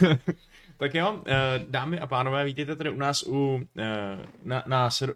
[0.76, 5.14] tak jo, eh, dámy a pánové, vítejte tady u nás u, eh, na, na, ser,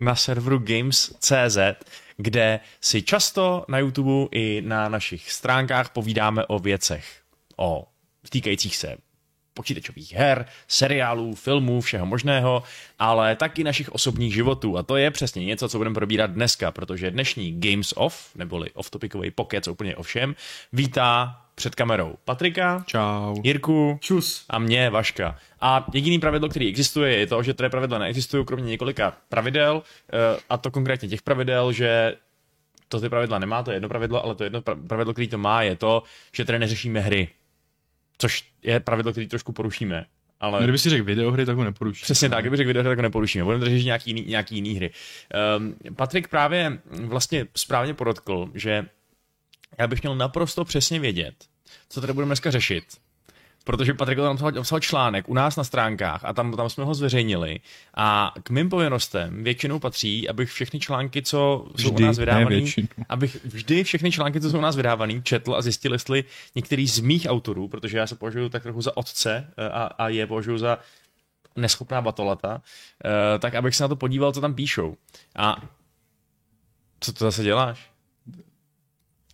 [0.00, 1.58] na serveru Games.cz,
[2.16, 7.22] kde si často na YouTube i na našich stránkách povídáme o věcech,
[7.56, 7.88] o
[8.30, 8.96] týkajících se
[9.54, 12.62] počítačových her, seriálů, filmů, všeho možného,
[12.98, 14.78] ale taky našich osobních životů.
[14.78, 19.30] A to je přesně něco, co budeme probírat dneska, protože dnešní Games Off, neboli off-topicový
[19.30, 20.34] pokec úplně o všem,
[20.72, 23.36] vítá před kamerou Patrika, Čau.
[23.44, 24.44] Jirku Čus.
[24.50, 25.38] a mě, Vaška.
[25.60, 29.82] A jediný pravidlo, který existuje, je to, že tady pravidla neexistují, kromě několika pravidel,
[30.12, 32.14] eh, a to konkrétně těch pravidel, že
[32.88, 35.62] to ty pravidla nemá, to je jedno pravidlo, ale to jedno pravidlo, který to má,
[35.62, 37.28] je to, že tady neřešíme hry.
[38.18, 40.06] Což je pravidlo, který trošku porušíme.
[40.40, 40.60] Ale...
[40.60, 42.02] No, kdyby si řekl videohry, tak ho neporučíš.
[42.02, 43.44] Přesně tak, kdyby řekl video, tak ho neporušíme.
[43.44, 44.90] Budeme řešit nějaký jiný, nějaký jiný hry.
[45.56, 48.86] Um, Patrik právě vlastně správně podotkl, že
[49.78, 51.34] já bych měl naprosto přesně vědět,
[51.88, 52.84] co tady budeme dneska řešit.
[53.64, 56.94] Protože Patrik tam psal, psal článek u nás na stránkách a tam, tam jsme ho
[56.94, 57.60] zveřejnili.
[57.94, 62.88] A k mým povinnostem většinou patří, abych všechny články, co jsou Vždy, u nás většinu.
[63.08, 67.00] abych vždy všechny články, co jsou u nás vydávaný, četl a zjistil, jestli některý z
[67.00, 70.58] mých autorů, protože já se považuji tak trochu za otce eh, a, a je považuji
[70.58, 70.78] za
[71.56, 72.62] neschopná batolata,
[73.04, 74.96] eh, tak abych se na to podíval, co tam píšou.
[75.36, 75.56] A
[77.00, 77.93] co to zase děláš?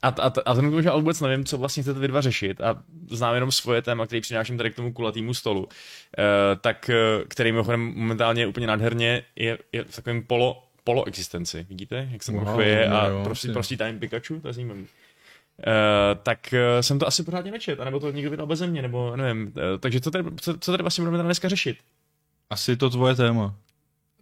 [0.03, 3.35] A, a, a tomu, že vůbec nevím, co vlastně chcete vy dva řešit a znám
[3.35, 5.69] jenom svoje téma, který přináším tady k tomu kulatýmu stolu, uh,
[6.61, 11.67] tak, uh, který mimochodem momentálně úplně nádherně je, je v takovém polo, poloexistenci.
[11.69, 13.53] Vidíte, jak se Wow, wow, a jo, prostě, asi.
[13.53, 14.81] prostě time Pikachu, to je zajímavý.
[14.81, 14.87] Uh,
[16.23, 19.47] tak uh, jsem to asi pořádně nečet, anebo to někdo vydal bez mě, nebo nevím.
[19.47, 21.77] Uh, takže co tady, co, co tady vlastně budeme dneska řešit?
[22.51, 23.55] Asi to tvoje téma.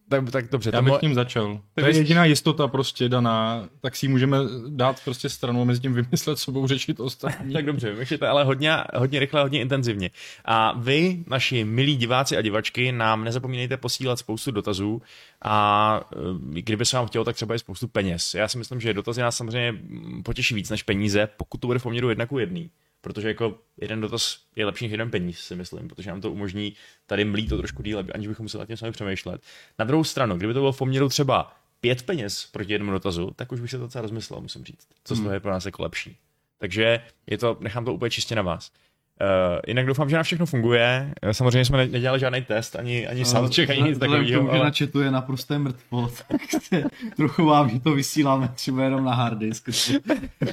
[0.09, 1.61] Tak, tak dobře, Já to bych moje- tím začal.
[1.75, 5.81] To je jediná jistota prostě daná, tak si ji můžeme dát prostě stranu a mezi
[5.81, 7.53] tím vymyslet, co budou řešit ostatní.
[7.53, 10.11] Tak dobře, vymýšlíte ale hodně, hodně rychle, hodně intenzivně.
[10.45, 15.03] A vy, naši milí diváci a divačky, nám nezapomínejte posílat spoustu dotazů
[15.43, 16.17] a eh,
[16.49, 18.35] kdyby se vám chtělo, tak třeba i spoustu peněz.
[18.35, 19.81] Já si myslím, že dotazy nás samozřejmě
[20.25, 22.71] potěší víc než peníze, pokud to bude v poměru jedna ku jedný.
[23.09, 26.75] Protože jako jeden dotaz je lepší než jeden peníz, si myslím, protože nám to umožní
[27.07, 29.43] tady mlít to trošku díl, aniž bychom museli nad tím sami přemýšlet.
[29.79, 33.53] Na druhou stranu, kdyby to bylo v poměru třeba pět peněz proti jednomu dotazu, tak
[33.53, 34.89] už bych se to docela rozmyslel, musím říct.
[35.05, 36.17] Co z toho je pro nás jako lepší.
[36.59, 38.73] Takže je to, nechám to úplně čistě na vás.
[39.21, 41.11] Uh, jinak doufám, že na všechno funguje.
[41.23, 44.25] Eh, Samozřejmě jsme ne- nedělali žádný test, ani, ani soundcheck, ani nic takového.
[44.25, 44.59] že Ale...
[44.65, 46.85] na chatu je naprosté mrtvo, tak se
[47.17, 49.69] trochu vám, že to vysíláme třeba jenom na hard disk.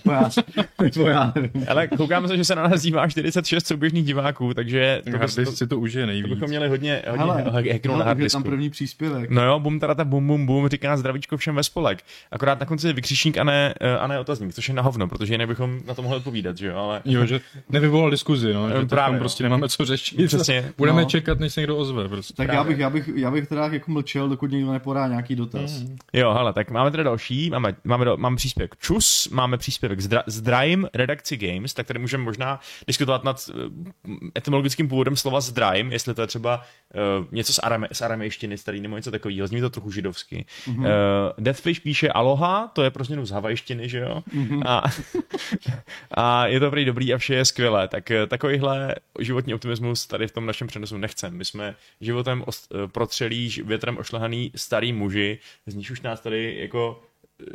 [0.04, 0.30] To já,
[0.94, 1.52] to já nevím.
[1.68, 5.36] ale koukám se, že se na nás dívá 46 souběžných diváků, takže to, Tak bys,
[5.36, 6.34] harddisk to, si to užije to nejvíc.
[6.34, 8.44] bychom měli hodně, hodně Hele, na hard je tam disku.
[8.44, 9.30] první příspěvek.
[9.30, 12.00] No jo, bum, teda ta bum, bum, bum, říká zdravíčko všem ve spolek.
[12.32, 15.08] Akorát na konci je vykřičník a ne, eh, a ne otazník, což je na hovno,
[15.08, 17.02] protože jinak bychom na to mohli odpovídat, že jo, ale...
[17.06, 17.40] Jo, že
[17.70, 19.20] nevyvolal diskuzi, no, že Právě, no.
[19.20, 20.26] prostě nemáme co řešit.
[20.28, 20.72] Přesně.
[20.78, 21.10] Budeme No.
[21.10, 22.10] čekat, než se někdo ozve.
[22.10, 22.34] Prostě.
[22.34, 25.82] Tak já bych, já, bych, já bych teda jako mlčel, dokud někdo nepodá nějaký dotaz.
[25.82, 25.96] Mm.
[26.14, 30.24] Jo, hele, tak máme teda další, máme, máme, do, máme příspěvek Čus, máme příspěvek Zdra,
[30.28, 36.14] Zdrajm redakci Games, tak tady můžeme možná diskutovat nad eh, etymologickým původem slova Zdrajm, jestli
[36.14, 36.62] to je třeba
[37.20, 40.46] uh, něco z, arame, z aramejštiny starý nebo něco takového, zní to trochu židovsky.
[40.68, 40.80] Mm-hmm.
[40.80, 40.86] Uh,
[41.40, 44.22] Deathfish píše aloha, to je pro změnu z havajštiny, že jo?
[44.36, 44.62] Mm-hmm.
[44.66, 44.84] A,
[46.12, 50.28] a je to prý dobrý a vše je skvělé, tak eh, takovýhle životní optimismus tady
[50.28, 51.38] v tom našem přenosu nechcem.
[51.38, 56.58] My jsme životem os, eh, protřelí, větrem ošlehaný starý muži, z níž už nás tady
[56.60, 57.04] jako
[57.42, 57.46] eh,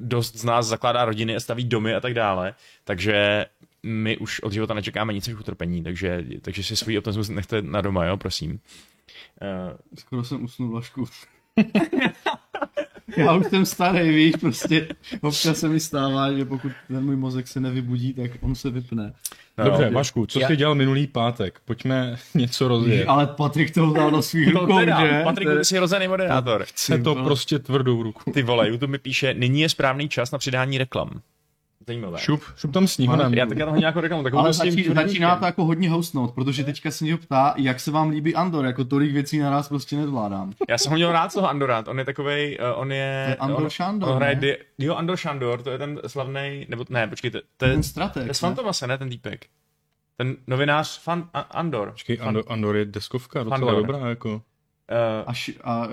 [0.00, 2.54] dost z nás zakládá rodiny a staví domy a tak dále,
[2.84, 3.46] takže
[3.82, 7.80] my už od života nečekáme nic než utrpení, takže, takže si svůj optimismus nechte na
[7.80, 8.50] doma, jo, prosím.
[8.50, 11.06] Uh, Skoro jsem usnul Vašku.
[13.16, 14.88] Já už jsem starý, víš, prostě
[15.20, 19.12] občas se mi stává, že pokud ten můj mozek se nevybudí, tak on se vypne.
[19.58, 19.90] no, Dobře, jo.
[19.92, 21.60] Vašku, co Já- jsi dělal minulý pátek?
[21.64, 23.08] Pojďme něco rozjet.
[23.08, 25.20] Ale Patrik to dal do svých To rukou, teda, že?
[25.24, 26.64] Patrik, ty jsi rozený moderátor.
[26.64, 28.30] Chce to prostě tvrdou ruku.
[28.32, 31.20] Ty vole, YouTube mi píše, nyní je správný čas na přidání reklam.
[31.86, 32.18] Zajímavé.
[32.18, 33.34] Šup, šup tam sníhanem.
[33.34, 36.64] Já tak já tam nějakou reklamu, tak Ale začí, začíná to jako hodně hostnout, protože
[36.64, 40.52] teďka se někdo ptá, jak se vám líbí Andor, jako tolik věcí naraz prostě nezvládám.
[40.68, 43.22] Já jsem ho měl rád toho Andorát, on je takovej, uh, on je...
[43.26, 46.66] To je Andor on, Shandor, on hraje, di, jo, Andor Shandor, to je ten slavný,
[46.68, 48.26] nebo ne, počkejte, to je, Ten to strateg.
[48.26, 48.48] je z ne?
[48.48, 49.46] Fantomase, ne ten týpek.
[50.16, 51.90] Ten novinář Fan, a, Andor.
[51.90, 53.86] Počkej, Andor, Andor je deskovka docela Andor.
[53.86, 54.42] dobrá, jako.
[54.90, 55.88] Uh, A, š, a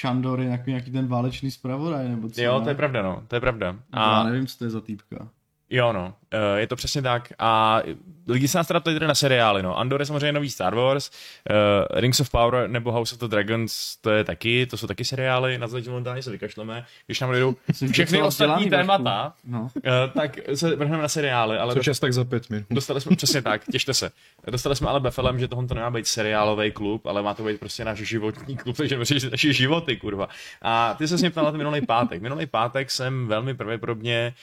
[0.00, 2.42] Shandor je nějaký, nějaký ten válečný zpravodaj, nebo co?
[2.42, 2.64] jo, ne?
[2.64, 3.76] to je pravda, no, to je pravda.
[3.94, 5.28] Já A nevím, co to je za týpka.
[5.76, 7.32] Jo, no, Uh, je to přesně tak.
[7.38, 7.82] A
[8.28, 9.78] lidi se nás teda ptají na seriály, no.
[9.78, 11.10] Andor je samozřejmě nový Star Wars,
[11.50, 15.04] uh, Rings of Power nebo House of the Dragons, to je taky, to jsou taky
[15.04, 16.84] seriály, na to momentálně se vykašleme.
[17.06, 17.56] Když nám jdou
[17.92, 19.60] všechny ostatní témata, no.
[19.62, 19.70] uh,
[20.14, 21.58] tak se vrhneme na seriály.
[21.58, 22.66] Ale Co čas tak za pět minut.
[22.70, 24.10] Dostali jsme, přesně tak, těšte se.
[24.50, 27.60] Dostali jsme ale befelem, že tohle to nemá být seriálový klub, ale má to být
[27.60, 28.98] prostě náš životní klub, takže
[29.30, 30.28] naše životy, kurva.
[30.62, 32.22] A ty se s mě ptal na minulý pátek.
[32.22, 34.34] Minulý pátek jsem velmi pravděpodobně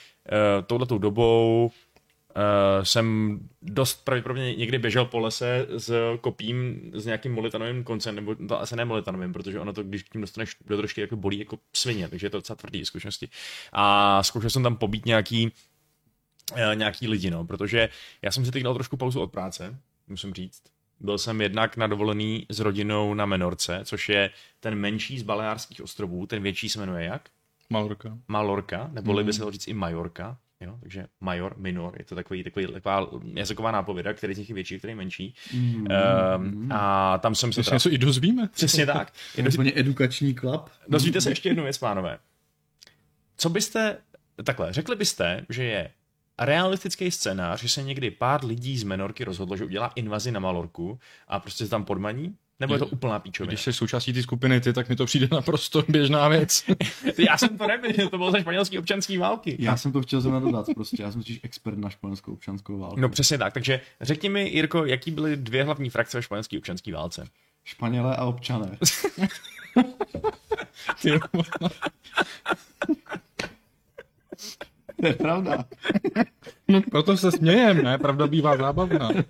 [0.67, 1.71] touhletou dobou
[2.35, 8.35] Uh, jsem dost pravděpodobně někdy běžel po lese s kopím s nějakým molitanovým koncem, nebo
[8.35, 11.59] to asi ne molitanovým, protože ono to, když tím dostaneš do trošky, jako bolí jako
[11.73, 13.29] svině, takže je to docela tvrdý zkušenosti.
[13.73, 15.51] A zkoušel jsem tam pobít nějaký,
[16.51, 17.89] uh, nějaký lidi, no, protože
[18.21, 20.63] já jsem si teď dal trošku pauzu od práce, musím říct.
[20.99, 24.29] Byl jsem jednak na dovolený s rodinou na Menorce, což je
[24.59, 27.29] ten menší z Baleárských ostrovů, ten větší se jmenuje jak?
[27.71, 28.17] Malorka.
[28.27, 29.25] Malorka, nebo mm.
[29.25, 30.37] by se to říct i Majorka.
[30.61, 30.77] Jo?
[30.81, 34.77] Takže major, minor, je to takový, takový taková jazyková nápověda, který z nich je větší,
[34.77, 35.35] který je menší.
[35.53, 35.87] Mm.
[36.35, 37.63] Um, a tam jsem se...
[37.63, 37.75] Teda...
[37.75, 38.47] něco i dozvíme.
[38.47, 39.13] Přesně tak.
[39.37, 40.69] Je to úplně edukační klub.
[40.87, 42.19] Dozvíte se ještě jednu věc, pánové.
[43.37, 43.97] Co byste,
[44.43, 45.91] takhle, řekli byste, že je
[46.39, 50.99] realistický scénář, že se někdy pár lidí z Menorky rozhodlo, že udělá invazi na Malorku
[51.27, 52.35] a prostě se tam podmaní?
[52.61, 53.49] Nebo je to úplná píčovina?
[53.49, 56.63] Když jsi součástí té skupiny ty, tak mi to přijde naprosto běžná věc.
[57.17, 59.55] já jsem to nevěděl, to bylo za španělské občanské války.
[59.59, 62.99] Já jsem to chtěl zrovna dodat, prostě já jsem totiž expert na španělskou občanskou válku.
[62.99, 66.93] No přesně tak, takže řekni mi, Jirko, jaký byly dvě hlavní frakce ve španělské občanské
[66.93, 67.27] válce?
[67.63, 68.77] Španělé a občané.
[75.01, 75.65] to je pravda.
[76.67, 77.97] No, proto se smějem, ne?
[77.97, 79.09] Pravda bývá zábavná.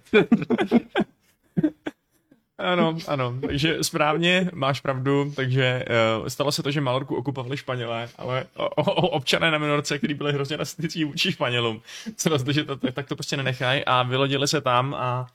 [2.62, 5.86] Ano, ano, takže správně, máš pravdu, takže
[6.20, 10.14] uh, stalo se to, že Malorku okupovali Španělé, ale o, o, občané na Minorce, kteří
[10.14, 11.82] byli hrozně rasistický vůči Španělům,
[12.18, 15.28] se rozhodli, že to, tak to prostě nenechají a vylodili se tam a,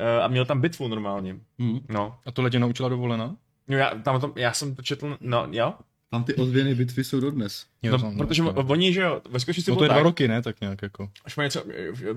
[0.00, 1.36] uh, a měl tam bitvu normálně.
[1.58, 1.80] Hmm.
[1.88, 2.14] No.
[2.26, 3.36] A to tě naučila dovolena?
[3.68, 5.74] No já, tam to, já jsem to četl, no jo,
[6.12, 7.66] tam ty ozvěny bitvy jsou dodnes.
[7.82, 10.28] Jo, no, protože no, oni, že jo, ve skutečnosti no to je dva tak, roky,
[10.28, 11.10] ne, tak nějak jako.
[11.24, 11.64] Až něco,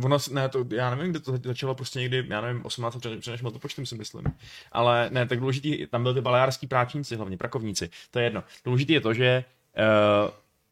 [0.03, 3.31] ono, ne, to, já nevím, kde to začalo prostě někdy, já nevím, 18 před, před
[3.31, 4.23] než to počtem si myslím.
[4.71, 8.43] Ale ne, tak důležitý, tam byly ty baleárský práčníci, hlavně prakovníci, to je jedno.
[8.65, 9.43] Důležitý je to, že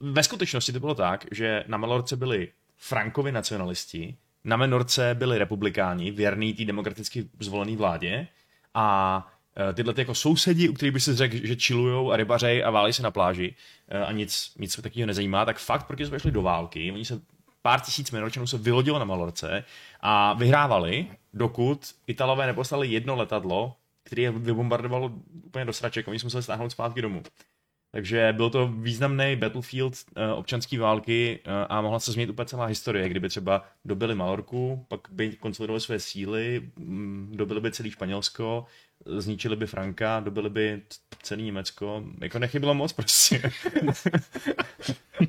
[0.01, 2.47] uh, ve skutečnosti to bylo tak, že na Malorce byli
[2.77, 8.27] Frankovi nacionalisti, na Menorce byli republikáni, věrný té demokraticky zvolené vládě
[8.73, 9.27] a
[9.73, 12.93] tyhle ty jako sousedi, u kterých by si řekl, že chillujou a rybařej a válí
[12.93, 13.55] se na pláži
[13.87, 17.21] eh, a nic, nic takového nezajímá, tak fakt, protože jsme šli do války, oni se
[17.61, 19.63] pár tisíc Menorčanů se vylodilo na Malorce
[20.01, 25.11] a vyhrávali, dokud Italové neposlali jedno letadlo, které je vybombardovalo
[25.43, 27.23] úplně do sraček, oni jsme museli stáhnout zpátky domů.
[27.91, 31.39] Takže byl to významný battlefield uh, občanské války
[31.69, 35.99] a mohla se změnit úplně celá historie, kdyby třeba dobili Malorku, pak by konsolidovali své
[35.99, 38.65] síly, um, dobili by celý Španělsko,
[39.05, 40.81] zničili by Franka, dobili by
[41.23, 43.41] celý Německo, jako nechybilo moc prostě.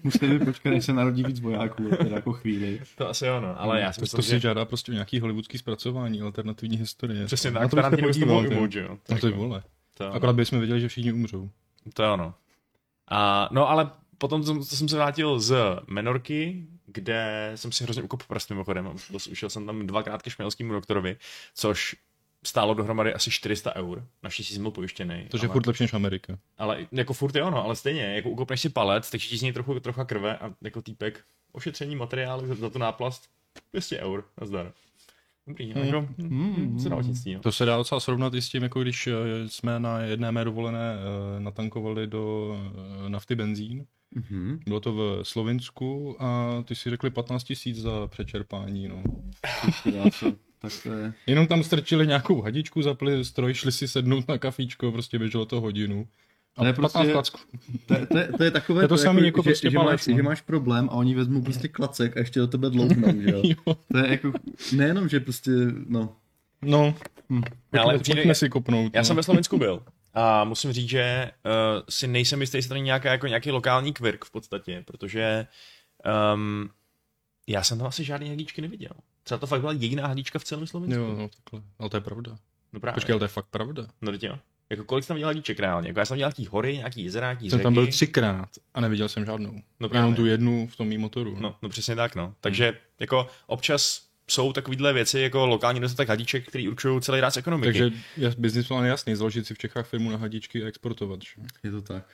[0.03, 2.81] Museli by počkat, než se narodí víc vojáků, teda jako chvíli.
[2.99, 4.41] To asi ono, ale já si myslím, to si že...
[4.41, 7.27] žádá prostě nějaký hollywoodský zpracování alternativní historie.
[7.27, 8.99] Přesně tak, to by mohl umřít, jo.
[9.11, 9.63] No to je vole.
[9.95, 11.51] To Akorát bychom věděli, že všichni umřou.
[11.95, 12.35] To je ono.
[13.09, 15.57] A, no ale potom jsem, jsem se vrátil z
[15.87, 18.97] Menorky, kde jsem si hrozně ukop prst mimochodem.
[19.31, 21.17] Ušel jsem tam dvakrát ke španělskému doktorovi,
[21.55, 21.97] což
[22.47, 24.07] stálo dohromady asi 400 eur.
[24.23, 25.27] Naštěstí jsem byl pojištěný.
[25.31, 26.39] To je furt lepší než Amerika.
[26.59, 29.53] Ale jako furt je ono, ale stejně, jako ukopneš si palec, tak ti z něj
[29.53, 33.31] trochu, trocha krve a jako týpek ošetření materiály za, za tu náplast
[33.73, 34.73] 200 eur, nazdar.
[35.47, 35.85] Dobrý, hmm.
[35.85, 36.81] jako, hmm.
[36.91, 37.41] no.
[37.41, 39.13] To se dá docela srovnat i s tím, jako když eh,
[39.49, 43.87] jsme na jedné mé dovolené uh, natankovali do uh, nafty benzín.
[44.17, 44.59] Mm-hmm.
[44.67, 48.89] Bylo to v Slovinsku a ty si řekli 15 tisíc za přečerpání.
[48.89, 49.03] No.
[50.59, 51.13] tak to je...
[51.27, 55.61] Jenom tam strčili nějakou hadičku, zapli stroj, šli si sednout na kafíčko, prostě běželo to
[55.61, 56.09] hodinu.
[56.57, 56.99] A to je, prostě,
[57.87, 59.79] to, je, to, je, to je takové, je to, to samý jako, jako prostě že,
[59.79, 63.31] máš, že máš problém a oni vezmou prostě klacek a ještě do tebe dloubnou, že
[63.31, 63.43] jo?
[63.67, 63.77] jo.
[63.93, 64.33] To je jako,
[64.73, 65.51] nejenom, že prostě,
[65.87, 66.17] no.
[66.63, 66.95] No,
[67.31, 67.43] hm.
[67.81, 68.95] ale přijde, si kopnout.
[68.95, 69.05] Já no.
[69.05, 69.83] jsem ve Slovensku byl
[70.15, 73.93] a musím říct, že uh, si nejsem jistý, jestli to není nějaká, jako nějaký lokální
[73.93, 75.47] kvirk v podstatě, protože
[76.35, 76.71] um,
[77.47, 78.93] já jsem tam asi žádný hadičky neviděl.
[79.23, 81.01] Třeba to fakt byla jediná hadička v celém Slovensku.
[81.01, 81.71] Jo, no takhle.
[81.79, 82.37] Ale to je pravda.
[82.73, 82.95] No právě.
[82.95, 83.87] Počkej, ale to je fakt pravda.
[84.03, 84.39] No teď jo.
[84.71, 85.89] Jako kolik jsi tam dělal hadiček reálně?
[85.89, 87.63] Jako já jsem dělal nějaký hory, nějaký jezera, nějaký Jsem řeky.
[87.63, 89.61] tam byl třikrát a neviděl jsem žádnou.
[89.81, 90.03] No právě.
[90.03, 91.35] Jenom tu jednu v tom mým motoru.
[91.35, 91.41] No.
[91.41, 92.35] no, no přesně tak, no.
[92.41, 92.77] Takže hmm.
[93.01, 97.79] jako občas jsou takovéhle věci jako lokální nedostatek hadiček, který určují celý ráz ekonomiky.
[97.79, 97.91] Takže
[98.39, 101.21] business plán je jasný, založit si v Čechách firmu na hadičky a exportovat.
[101.23, 101.43] Že?
[101.63, 102.05] Je to tak.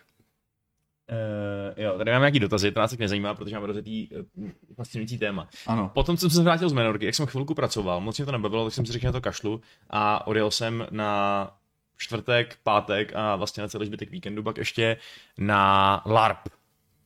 [1.76, 5.19] Uh, jo, tady mám nějaký dotazy, to nás tak nezajímá, protože máme rozjetý uh, fascinující
[5.19, 5.49] téma.
[5.67, 5.90] Ano.
[5.95, 8.75] Potom jsem se vrátil z Menorky, jak jsem chvilku pracoval, moc mě to nebavilo, tak
[8.75, 11.50] jsem si řekl na to kašlu a odjel jsem na
[11.97, 14.97] čtvrtek, pátek a vlastně na celý zbytek víkendu pak ještě
[15.38, 16.49] na LARP,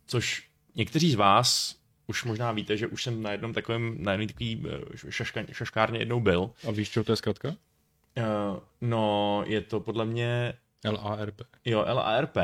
[0.06, 4.28] což někteří z vás už možná víte, že už jsem na jednom takovém, na jednom
[4.28, 6.50] takový eh, šaška, šaškárně jednou byl.
[6.68, 7.48] A víš, co to je zkratka?
[7.48, 11.40] Uh, no, je to podle mě LARP.
[11.64, 12.36] Jo, LARP,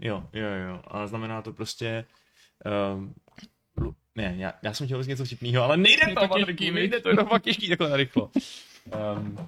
[0.00, 2.04] jo, jo, jo, ale znamená to prostě,
[2.94, 3.14] um,
[4.14, 7.08] ne, já, já jsem chtěl říct něco vtipného, ale nejde to, to těžký, nejde to,
[7.08, 8.30] je to fakt těžký takhle narychlo.
[9.16, 9.38] Um,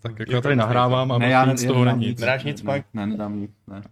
[0.00, 2.20] Tak jak já tady nahrávám a Ne, já z toho není nic.
[2.20, 2.86] Nedáš nic ne, pak?
[2.94, 3.82] Ne, nedám nic, ne.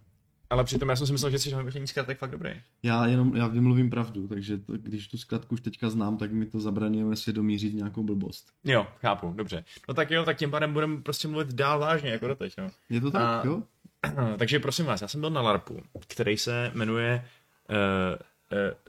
[0.50, 2.50] Ale přitom já jsem si myslel, že jsi vymění zkratek fakt dobrý.
[2.82, 6.46] Já jenom, já vymluvím pravdu, takže to, když tu zkratku už teďka znám, tak mi
[6.46, 8.46] to zabraňuje svědomí říct nějakou blbost.
[8.64, 9.64] Jo, chápu, dobře.
[9.88, 12.70] No tak jo, tak tím pádem budeme prostě mluvit dál vážně, jako doteď, no.
[12.90, 13.62] Je to tak, A- jo?
[14.38, 17.24] Takže prosím vás, já jsem byl na LARPu, který se jmenuje
[17.70, 17.76] uh,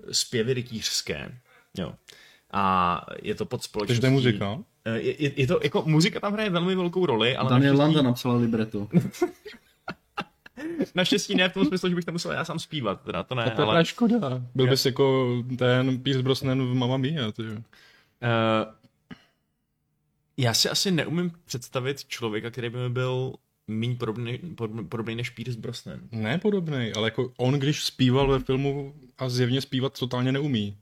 [0.06, 1.38] uh, Zpěvy rytířské.
[1.78, 1.94] Jo.
[2.52, 4.02] A je to pod společností...
[4.02, 4.60] Takže to je muzika.
[4.86, 7.96] Eh, Je, je, je, to, jako muzika tam hraje velmi velkou roli, ale Daniel naštěstí,
[7.96, 8.88] Landa napsala libreto.
[10.96, 13.52] naštěstí ne v tom smyslu, že bych tam musel já sám zpívat, teda to ne,
[13.56, 13.86] To je ale...
[13.86, 14.20] škoda.
[14.56, 17.44] Byl bys jako ten Pierce Brosnan v Mamma Mia, ty.
[17.44, 17.60] Uh,
[20.38, 23.34] já si asi neumím představit člověka, který by mi byl
[23.68, 26.00] méně podobný, podobný, podobný než Pierce Brosnan.
[26.12, 30.78] Ne podobnej, ale jako on, když zpíval ve filmu a zjevně zpívat totálně neumí.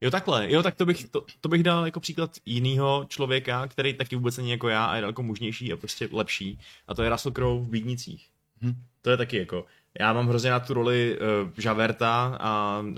[0.00, 3.94] Jo takhle, jo tak to bych, to, to bych dal jako příklad jiného člověka, který
[3.94, 6.58] taky vůbec není jako já a je daleko mužnější a prostě lepší.
[6.88, 8.28] A to je Russell Crowe v Bídnicích.
[8.62, 8.74] Hm.
[9.02, 9.64] To je taky jako,
[10.00, 12.96] já mám hrozně na tu roli uh, Žaverta a uh,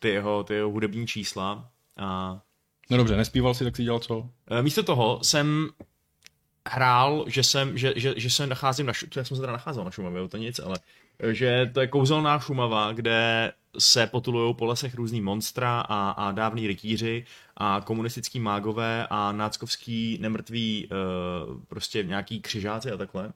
[0.00, 1.70] ty, jeho, ty jeho hudební čísla.
[1.96, 2.40] A
[2.90, 4.18] No dobře, nespíval si, tak si dělal co?
[4.18, 4.28] uh,
[4.62, 5.68] místo toho jsem
[6.68, 9.52] hrál, že jsem, že, že, že se nacházím na, Šu- to já jsem se teda
[9.52, 10.78] nacházel na Šumavě, to nic, ale
[11.18, 16.32] eh, že to je kouzelná Šumava, kde se potulujou po lesech různý monstra a, a
[16.32, 17.24] dávný rytíři
[17.56, 23.32] a komunistický mágové a náckovský nemrtví uh, prostě nějaký křižáci a takhle.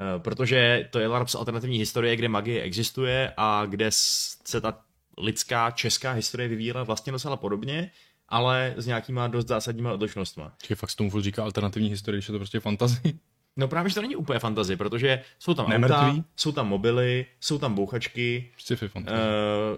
[0.00, 4.78] Uh, protože to je LARP z alternativní historie, kde magie existuje a kde se ta
[5.18, 7.90] lidská česká historie vyvíjela vlastně docela podobně,
[8.28, 10.52] ale s nějakýma dost zásadníma odlišnostma.
[10.62, 13.14] Čekaj, fakt se tomu říká alternativní historie, je to prostě fantazie.
[13.56, 15.96] No právě, že to není úplně fantazie, protože jsou tam Nemrtví?
[15.96, 19.22] auta, jsou tam mobily, jsou tam bouchačky, Sci-fi fantazie.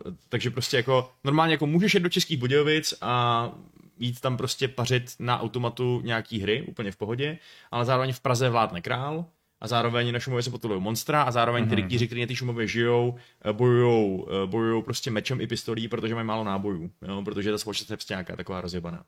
[0.07, 3.51] uh, takže prostě jako normálně jako můžeš jít do Českých Budějovic a
[3.99, 7.39] jít tam prostě pařit na automatu nějaký hry, úplně v pohodě,
[7.71, 9.25] ale zároveň v Praze vládne král
[9.61, 12.67] a zároveň na Šumově se potulují monstra a zároveň ty rytíři, kteří na té Šumově
[12.67, 17.23] žijou, eh, bojujou, eh, bojujou prostě mečem i pistolí, protože mají málo nábojů, jo?
[17.25, 19.05] protože ta společnost je prostě nějaká taková rozjebaná.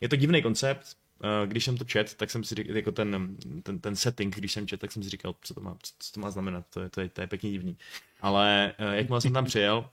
[0.00, 0.86] Je to divný koncept,
[1.22, 4.52] eh, když jsem to čet, tak jsem si říkal, jako ten, ten, ten setting, když
[4.52, 6.88] jsem čet, tak jsem si říkal, co to má, co to má znamenat, to je,
[6.88, 7.76] to je, to je pěkně divný.
[8.20, 9.88] Ale jakmile jsem tam přijel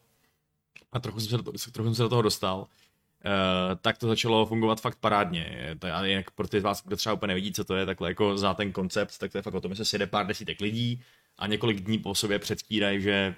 [0.91, 2.67] a trochu jsem se do, toho- trochu jsem se do toho dostal,
[3.25, 5.75] Uh, tak to začalo fungovat fakt parádně.
[5.93, 8.37] A jinak pro ty z vás, kdo třeba úplně nevidí, co to je, takhle jako
[8.37, 11.01] za ten koncept, tak to je fakt o tom, že se sjede pár desítek lidí
[11.37, 13.35] a několik dní po sobě předstírají, že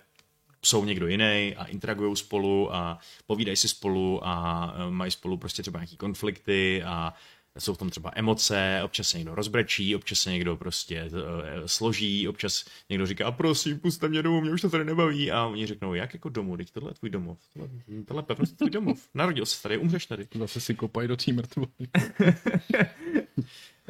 [0.66, 5.62] jsou někdo jiný a interagují spolu a povídají si spolu a eh, mají spolu prostě
[5.62, 7.14] třeba nějaký konflikty a
[7.60, 11.20] jsou v tom třeba emoce, občas se někdo rozbrečí, občas se někdo prostě uh,
[11.66, 15.66] složí, občas někdo říká, prosím, puste mě domů, mě už to tady nebaví a oni
[15.66, 17.70] řeknou, jak jako domů, teď tohle je tvůj domov, tohle,
[18.08, 20.28] tohle je pevnost tvůj domov, narodil se tady, umřeš tady.
[20.40, 21.70] Zase si kopají do té mrtvoly.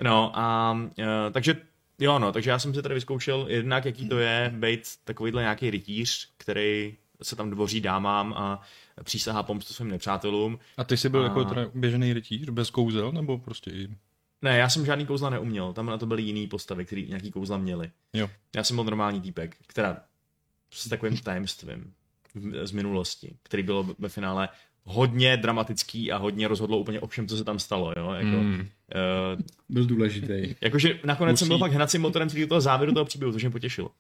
[0.02, 1.56] No a uh, takže
[2.00, 5.70] jo no, takže já jsem si tady vyzkoušel jednak, jaký to je být takovýhle nějaký
[5.70, 8.62] rytíř, který se tam dvoří dámám a
[9.04, 10.60] přísahá pomstu svým nepřátelům.
[10.78, 13.88] A ty jsi byl A- jako teda běžený rytíř, bez kouzel, nebo prostě i...
[14.42, 17.58] Ne, já jsem žádný kouzla neuměl, tam na to byly jiný postavy, který nějaký kouzla
[17.58, 17.92] měli.
[18.14, 18.30] Jo.
[18.56, 19.98] Já jsem byl normální týpek, která
[20.74, 21.94] s takovým tajemstvím
[22.64, 24.50] z minulosti, který bylo ve finále
[24.84, 27.94] hodně dramatický a hodně rozhodlo úplně o všem, co se tam stalo.
[27.98, 28.12] Jo?
[28.12, 28.60] Jako, Mm.
[28.60, 30.56] uh, Byl důležitý.
[30.62, 31.40] Jakože nakonec Musí.
[31.40, 33.92] jsem byl fakt hnacím motorem celého toho závěru toho příběhu, což mě potěšilo.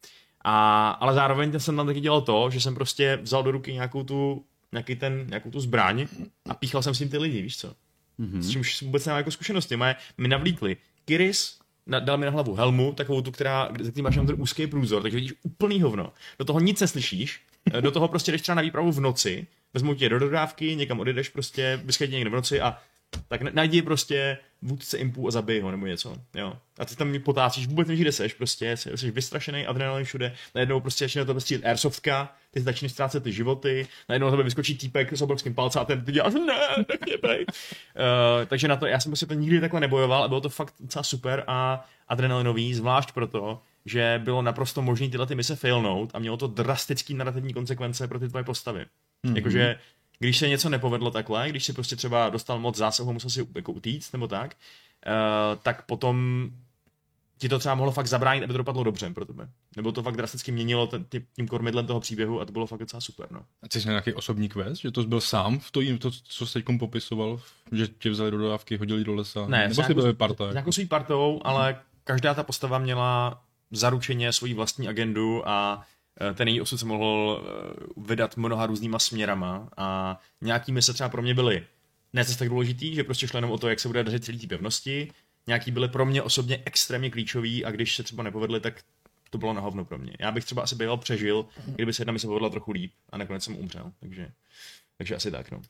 [0.47, 4.03] A, ale zároveň jsem tam taky dělal to, že jsem prostě vzal do ruky nějakou
[4.03, 6.07] tu, nějaký ten, nějakou tu zbraň
[6.49, 7.73] a píchal jsem s tím ty lidi, víš co?
[8.19, 8.39] Mm-hmm.
[8.39, 9.75] S čímž vůbec nemám jako zkušenosti.
[9.75, 14.01] Moje, mi navlíkli Kiris, na, dal mi na hlavu helmu, takovou tu, která, ze který
[14.03, 16.13] máš jenom ten úzký průzor, takže vidíš úplný hovno.
[16.39, 17.41] Do toho nic neslyšíš,
[17.81, 21.29] do toho prostě jdeš třeba na výpravu v noci, vezmou tě do dodávky, někam odjedeš
[21.29, 22.77] prostě, tě někde v noci a
[23.27, 26.53] tak na- najdi prostě vůdce impů a zabij ho nebo něco, jo.
[26.79, 30.79] A ty tam mě potácíš, vůbec nevíš, kde seš, prostě jsi, vystrašený, adrenalin všude, najednou
[30.79, 35.13] prostě začne to prostě airsoftka, ty začneš ztrácet ty životy, najednou na tebe vyskočí týpek
[35.13, 37.45] s obrovským palcem a ten ty děláš, ne, nech mě bej.
[37.45, 40.73] Uh, takže na to, já jsem prostě to nikdy takhle nebojoval a bylo to fakt
[40.79, 46.19] docela super a adrenalinový, zvlášť proto, že bylo naprosto možné tyhle ty mise failnout a
[46.19, 48.85] mělo to drastický narrativní konsekvence pro ty tvoje postavy.
[49.25, 49.35] Mm-hmm.
[49.35, 49.79] Jakože
[50.19, 53.71] když se něco nepovedlo takhle, když si prostě třeba dostal moc zásahu, musel si jako
[53.71, 54.57] utíct nebo tak,
[55.07, 56.49] uh, tak potom
[57.37, 59.49] ti to třeba mohlo fakt zabránit, aby to dopadlo dobře pro tebe.
[59.75, 61.05] Nebo to fakt drasticky měnilo ten,
[61.35, 63.27] tím kormidlem toho příběhu a to bylo fakt docela super.
[63.31, 63.39] No.
[63.63, 66.53] A ty jsi nějaký osobní quest, že to byl sám v to, to co jsi
[66.53, 67.39] teď popisoval,
[67.71, 69.47] že tě vzali do dodávky, hodili do lesa?
[69.47, 70.45] Ne, nebo jsi byl parta?
[70.45, 73.41] Jako, jako svým partou, ale každá ta postava měla
[73.71, 75.85] zaručeně svoji vlastní agendu a
[76.33, 81.21] ten její osud se mohl eh, vydat mnoha různýma směrama a nějaký mise třeba pro
[81.21, 81.67] mě byly
[82.13, 84.39] ne zase tak důležitý, že prostě šlo jenom o to, jak se bude dařit celý
[84.39, 85.11] té pevnosti,
[85.47, 88.83] nějaký byly pro mě osobně extrémně klíčový a když se třeba nepovedly, tak
[89.29, 90.13] to bylo na hovno pro mě.
[90.19, 93.43] Já bych třeba asi býval přežil, kdyby se jedna mise povedla trochu líp a nakonec
[93.43, 94.31] jsem umřel, takže,
[94.97, 95.61] takže asi tak, no.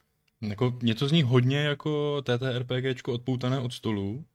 [0.41, 4.25] Jako, něco z ní hodně jako TTRPGčko odpoutané od stolu,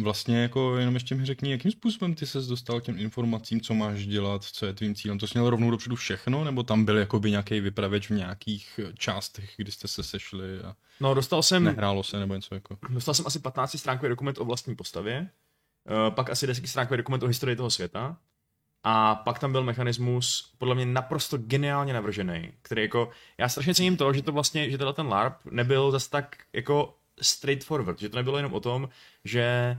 [0.00, 4.06] Vlastně jako jenom ještě mi řekni, jakým způsobem ty ses dostal těm informacím, co máš
[4.06, 5.18] dělat, co je tvým cílem.
[5.18, 9.54] To jsi měl rovnou dopředu všechno, nebo tam byl jakoby nějaký vypravěč v nějakých částech,
[9.56, 12.78] kdy jste se sešli a no, dostal jsem, nehrálo se nebo něco jako?
[12.88, 15.30] Dostal jsem asi 15 stránkový dokument o vlastní postavě,
[15.88, 18.16] eh, pak asi 10 stránkový dokument o historii toho světa
[18.84, 23.96] a pak tam byl mechanismus podle mě naprosto geniálně navržený, který jako, já strašně cením
[23.96, 28.16] to, že to vlastně, že tenhle ten LARP nebyl zase tak jako straightforward, že to
[28.16, 28.88] nebylo jenom o tom,
[29.24, 29.78] že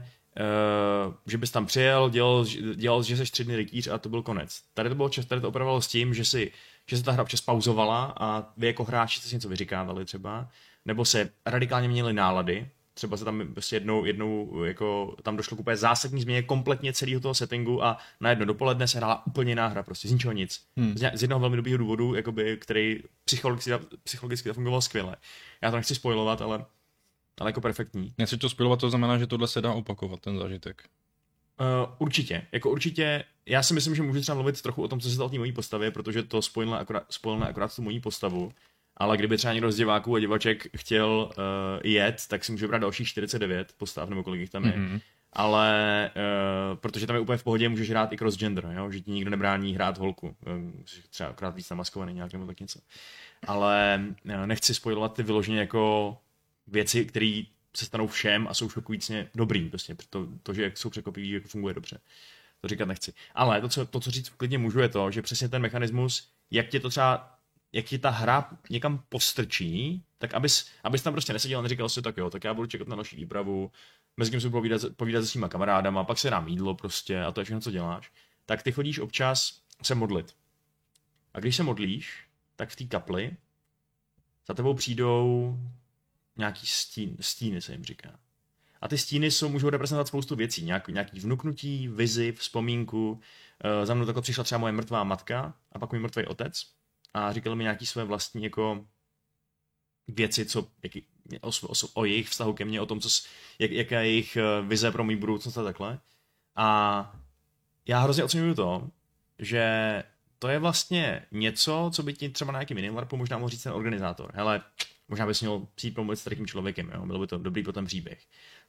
[1.06, 4.22] Uh, že bys tam přijel, dělal, dělal že jsi tři dny rytíř a to byl
[4.22, 4.60] konec.
[4.74, 6.52] Tady to bylo čas, tady to opravovalo s tím, že, si,
[6.86, 10.48] že se ta hra občas pauzovala a vy jako hráči jste si něco vyříkávali třeba,
[10.84, 15.60] nebo se radikálně měnily nálady, třeba se tam prostě jednou, jednou jako tam došlo k
[15.60, 19.66] úplně zásadní změně kompletně celého toho settingu a na jedno dopoledne se hrála úplně jiná
[19.66, 20.60] hra, prostě z ničeho nic.
[20.76, 20.98] Hmm.
[20.98, 23.72] Z, z jednoho velmi dobrého důvodu, jakoby, který psychologicky,
[24.04, 25.16] psychologicky fungoval skvěle.
[25.62, 26.64] Já to nechci spojovat, ale
[27.40, 28.14] ale jako perfektní.
[28.18, 30.82] Nechci to spilovat, to znamená, že tohle se dá opakovat, ten zážitek.
[31.60, 35.08] Uh, určitě, jako určitě, já si myslím, že můžu třeba mluvit trochu o tom, co
[35.08, 38.52] se stalo té mojí postavě, protože to spojilo akorát, spojilo akorát tu mojí postavu,
[38.96, 41.42] ale kdyby třeba někdo z diváků a divaček chtěl uh,
[41.84, 44.72] jet, tak si může brát dalších 49 postav, nebo kolik jich tam je.
[44.72, 45.00] Mm-hmm.
[45.32, 48.90] Ale uh, protože tam je úplně v pohodě, můžeš hrát i cross-gender, jo?
[48.90, 50.36] že ti nikdo nebrání hrát holku.
[51.10, 52.78] třeba akorát víc namaskovaný nějak nebo tak něco.
[53.46, 56.16] Ale uh, nechci spojovat ty vyloženě jako
[56.66, 57.42] věci, které
[57.76, 59.68] se stanou všem a jsou šokujícně dobrý.
[59.68, 62.00] Prostě to, to že jak jsou překvapivý, jako funguje dobře.
[62.60, 63.12] To říkat nechci.
[63.34, 66.68] Ale to co, to, co říct klidně můžu, je to, že přesně ten mechanismus, jak
[66.68, 67.38] tě to třeba,
[67.72, 72.02] jak ti ta hra někam postrčí, tak abys, abys tam prostě neseděl a neříkal si,
[72.02, 73.70] tak jo, tak já budu čekat na další výpravu,
[74.16, 77.40] mezi tím si povídat, povídat se svýma kamarádama, pak se dám jídlo prostě a to
[77.40, 78.12] je všechno, co děláš,
[78.46, 80.34] tak ty chodíš občas se modlit.
[81.34, 82.24] A když se modlíš,
[82.56, 83.36] tak v té kapli
[84.48, 85.56] za tebou přijdou
[86.36, 88.18] nějaký stín, stíny se jim říká.
[88.80, 93.20] A ty stíny jsou, můžou reprezentovat spoustu věcí, nějaký, nějaký vnuknutí, vizi, vzpomínku.
[93.64, 96.62] E, za mnou takhle přišla třeba moje mrtvá matka a pak můj mrtvý otec
[97.14, 98.86] a říkal mi nějaký své vlastní jako
[100.08, 101.06] věci, co, jaký,
[101.40, 103.08] o, o, o, jejich vztahu ke mně, o tom, co,
[103.58, 105.98] jak, jaká je jejich eh, vize pro můj budoucnost a takhle.
[106.56, 107.16] A
[107.86, 108.90] já hrozně oceňuju to,
[109.38, 109.64] že
[110.38, 113.72] to je vlastně něco, co by ti třeba na nějakým jiným možná mohl říct ten
[113.72, 114.30] organizátor.
[114.34, 114.62] Hele,
[115.08, 117.06] Možná bys měl přijít promluvit s takým člověkem, jo?
[117.06, 118.18] bylo by to dobrý potom příběh.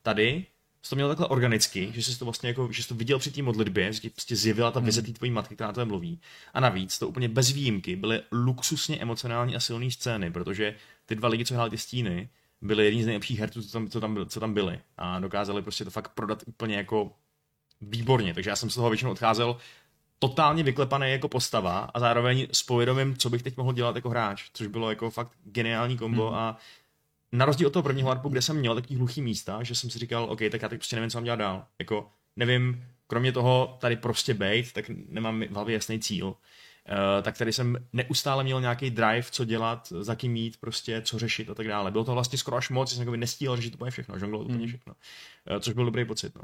[0.02, 0.46] Tady
[0.82, 3.32] jsi to měl takhle organicky, že jsi to vlastně jako, že jsi to viděl při
[3.32, 6.22] té modlitbě, že prostě zjevila ta vize té tvojí matky, která to mluví.
[6.54, 11.30] A navíc to úplně bez výjimky byly luxusně emocionální a silné scény, protože ty dva
[11.30, 12.30] lidi, co hráli ty stíny,
[12.62, 14.80] byli jedni z nejlepších herců, co tam, co tam, co tam byli.
[14.98, 17.12] A dokázali prostě to fakt prodat úplně jako
[17.82, 18.34] výborně.
[18.34, 19.58] Takže já jsem z toho většinou odcházel
[20.20, 24.50] totálně vyklepaný jako postava a zároveň s povědomím, co bych teď mohl dělat jako hráč,
[24.54, 26.36] což bylo jako fakt geniální kombo hmm.
[26.36, 26.58] a
[27.32, 30.00] na rozdíl od toho prvního LARPu, kde jsem měl takový hluchý místa, že jsem si
[30.00, 31.66] říkal, OK, tak já teď prostě nevím, co mám dělat dál.
[31.80, 36.28] Jako, nevím, kromě toho tady prostě bejt, tak nemám v hlavě jasný cíl.
[36.28, 41.20] Uh, tak tady jsem neustále měl nějaký drive, co dělat, za kým jít, prostě, co
[41.20, 41.92] řešit a tak dále.
[41.92, 44.68] Bylo to vlastně skoro až moc, jsem jako nestíhal řešit úplně všechno, žonglo úplně hmm.
[44.68, 44.94] všechno.
[45.52, 46.36] Uh, což byl dobrý pocit.
[46.36, 46.42] No.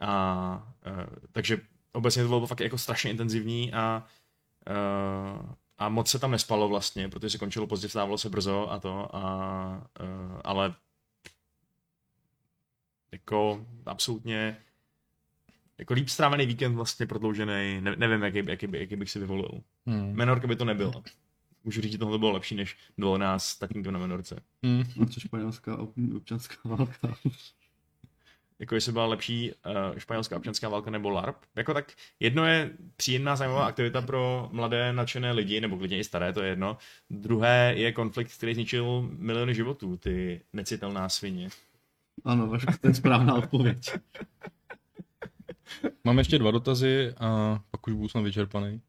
[0.00, 1.58] A, uh, takže
[1.94, 4.06] obecně to bylo fakt jako strašně intenzivní a,
[4.70, 8.78] uh, a moc se tam nespalo vlastně, protože se končilo pozdě, vstávalo se brzo a
[8.78, 10.74] to, a, uh, ale
[13.12, 14.56] jako absolutně
[15.78, 19.50] jako líp strávený víkend vlastně prodloužený, ne, nevím, jaký, jaký, jaký bych si vyvolil.
[19.86, 20.12] Hmm.
[20.12, 20.92] Menorka by to nebyla.
[21.64, 24.42] Můžu říct, že tohle bylo lepší, než bylo nás s tatínkem na Menorce.
[24.62, 24.84] Hmm.
[25.18, 25.78] Španělská
[26.16, 27.16] občanská válka
[28.58, 31.36] jako jestli byla lepší uh, španělská občanská válka nebo LARP.
[31.56, 36.32] Jako tak jedno je příjemná zajímavá aktivita pro mladé nadšené lidi, nebo klidně i staré,
[36.32, 36.76] to je jedno.
[37.10, 41.48] Druhé je konflikt, který zničil miliony životů, ty necitelná svině.
[42.24, 43.90] Ano, to je správná odpověď.
[46.04, 48.80] Mám ještě dva dotazy a pak už budu snad vyčerpaný.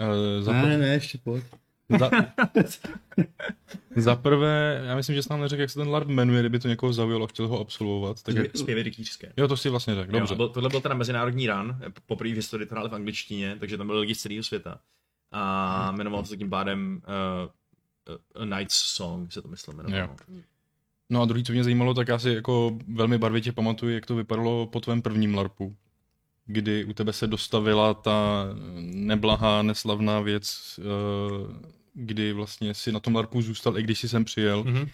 [0.00, 1.44] Uh, za, Ne, pr- ne, ne, ještě pojď.
[1.98, 2.10] Za,
[3.96, 6.68] za prvé, já myslím, že jsi nám neřekl, jak se ten LARP jmenuje, kdyby to
[6.68, 8.22] někoho zaujalo a chtěl ho absolvovat.
[8.22, 8.56] Tak jak...
[8.56, 9.32] Zpěvy rytířské.
[9.36, 10.34] Jo, to si vlastně řekl, dobře.
[10.34, 11.76] Jo, byl, tohle byl teda mezinárodní run,
[12.06, 14.80] poprvé v historii to v angličtině, takže tam byli lidi z celého světa.
[15.32, 17.02] A jmenoval se tím pádem
[18.06, 20.16] uh, uh, A Night's Song, se to myslím jmenovalo.
[21.10, 24.16] No a druhý, co mě zajímalo, tak já si jako velmi barvitě pamatuju, jak to
[24.16, 25.76] vypadalo po tvém prvním LARPu,
[26.46, 28.46] kdy u tebe se dostavila ta
[28.80, 34.24] neblahá, neslavná věc, eh, kdy vlastně si na tom LARPu zůstal, i když si sem
[34.24, 34.64] přijel.
[34.64, 34.88] Mhm.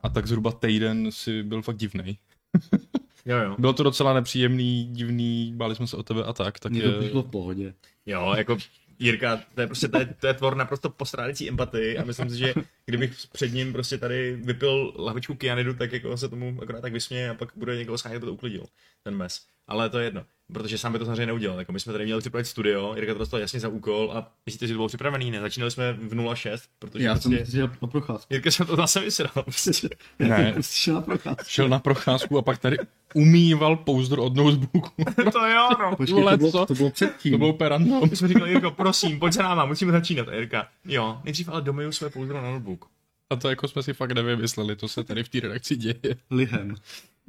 [0.00, 2.18] A tak zhruba týden si byl fakt divný.
[3.26, 3.56] Jo, jo.
[3.58, 6.58] Bylo to docela nepříjemný, divný, báli jsme se o tebe a tak.
[6.58, 6.90] tak Mně je...
[6.90, 7.74] to přišlo v pohodě.
[8.06, 8.58] Jo, jako
[8.98, 12.38] Jirka, to je prostě to je, to je tvor naprosto postrádající empatii a myslím si,
[12.38, 12.54] že
[12.86, 17.30] kdybych před ním prostě tady vypil lahvičku kyanidu, tak jako se tomu akorát tak vysměje
[17.30, 18.66] a pak bude někoho schánět, to uklidil,
[19.02, 19.46] ten mes.
[19.68, 21.58] Ale to je jedno, protože sám by to samozřejmě neudělal.
[21.58, 24.66] Jako my jsme tady měli připravit studio, Jirka to dostal jasně za úkol a myslíte,
[24.66, 25.30] že to bylo připravený?
[25.30, 27.28] Ne, začínali jsme v 0.6, protože Já prostě...
[27.28, 28.34] jsem šel na procházku.
[28.34, 29.30] Jirka se to zase vysral.
[29.42, 29.88] Prostě.
[30.18, 30.54] Ne.
[30.60, 31.44] Jsi šel na procházku.
[31.46, 32.76] Šel na procházku a pak tady
[33.14, 35.04] umýval pouzdr od notebooku.
[35.32, 35.96] to jo, no.
[35.96, 37.32] Počkej, to bylo, to bylo předtím.
[37.32, 38.10] to bylo úplně random.
[38.10, 40.28] My jsme říkali, Jirko, prosím, pojď za náma, musíme začínat.
[40.28, 42.88] A Jirka, jo, nejdřív ale domiju své pouzdro na notebook.
[43.32, 46.16] A to jako jsme si fakt nevymysleli, to se tady v té redakci děje.
[46.30, 46.74] Lihem.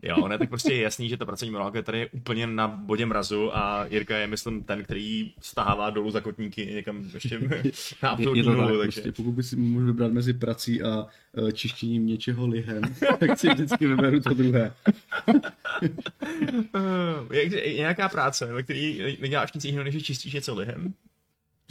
[0.03, 3.05] Jo, ne, tak prostě je jasný, že ta pracovní morálka tady je úplně na bodě
[3.05, 7.61] mrazu a Jirka je, myslím, ten, který stahává dolů za kotníky někam ještě na Je,
[7.65, 9.01] je absolutní to nulu, tak, takže...
[9.01, 12.81] prostě, pokud by si mohl vybrat mezi prací a uh, čištěním něčeho lihem,
[13.19, 14.73] tak si vždycky vyberu to druhé.
[15.27, 15.41] Uh,
[17.31, 20.93] je, je nějaká práce, ve který neděláš nic jiného, než že čistíš něco lihem?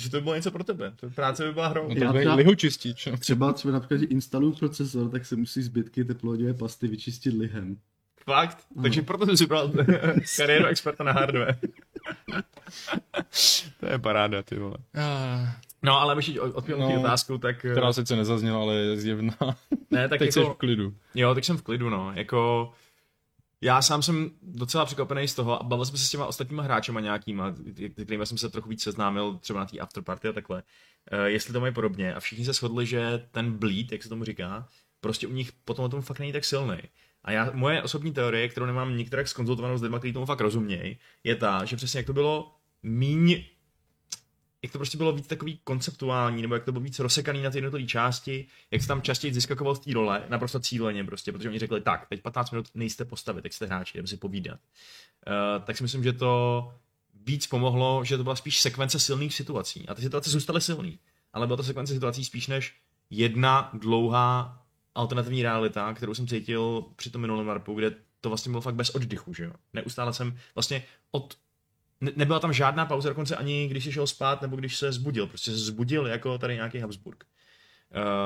[0.02, 0.92] Že to by bylo něco pro tebe.
[0.96, 1.88] To práce by byla hrou.
[1.88, 3.08] No to třeba- lihočistič.
[3.18, 7.76] Třeba, třeba například, že instaluju procesor, tak se musí zbytky teplodivé pasty vyčistit lihem.
[8.24, 8.58] Fakt?
[8.82, 9.72] Takže proto jsem si bral
[10.36, 11.58] kariéru experta na hardware.
[13.80, 14.76] to je paráda, ty vole.
[15.82, 17.58] No, ale myši odpověděl No, no, otázku, tak...
[17.58, 19.36] Která sice nezazněla, ale je zjevná.
[19.90, 20.94] ne, tak Teď jsi jako, v klidu.
[21.14, 22.12] Jo, tak jsem v klidu, no.
[22.14, 22.72] Jako,
[23.62, 27.00] já sám jsem docela překvapený z toho a bavil jsem se s těma ostatníma hráčema
[27.00, 27.54] nějakýma,
[27.92, 30.62] kterými jsem se trochu víc seznámil, třeba na té afterparty a takhle,
[31.12, 32.14] uh, jestli to mají podobně.
[32.14, 34.68] A všichni se shodli, že ten bleed, jak se tomu říká,
[35.00, 36.78] prostě u nich potom tom fakt není tak silný.
[37.24, 40.98] A já, moje osobní teorie, kterou nemám nikterak skonzultovanou s lidmi, kteří tomu fakt rozumějí,
[41.24, 43.44] je ta, že přesně jak to bylo míň
[44.62, 47.58] jak to prostě bylo víc takový konceptuální, nebo jak to bylo víc rozsekaný na ty
[47.58, 51.58] jednotlivé části, jak se tam častěji ziskakoval z té role, naprosto cíleně prostě, protože oni
[51.58, 54.60] řekli, tak, teď 15 minut nejste postavit, teď jste hráči, jdeme si povídat.
[55.26, 56.72] Uh, tak si myslím, že to
[57.14, 59.88] víc pomohlo, že to byla spíš sekvence silných situací.
[59.88, 60.98] A ty situace zůstaly silný,
[61.32, 62.74] ale byla to sekvence situací spíš než
[63.10, 64.58] jedna dlouhá
[64.94, 68.90] alternativní realita, kterou jsem cítil při tom minulém warpu, kde to vlastně bylo fakt bez
[68.90, 69.52] oddychu, že jo.
[69.72, 71.38] Neustále jsem vlastně od
[72.02, 75.26] ne- nebyla tam žádná pauza, dokonce ani když si šel spát, nebo když se zbudil.
[75.26, 77.24] Prostě se zbudil jako tady nějaký Habsburg.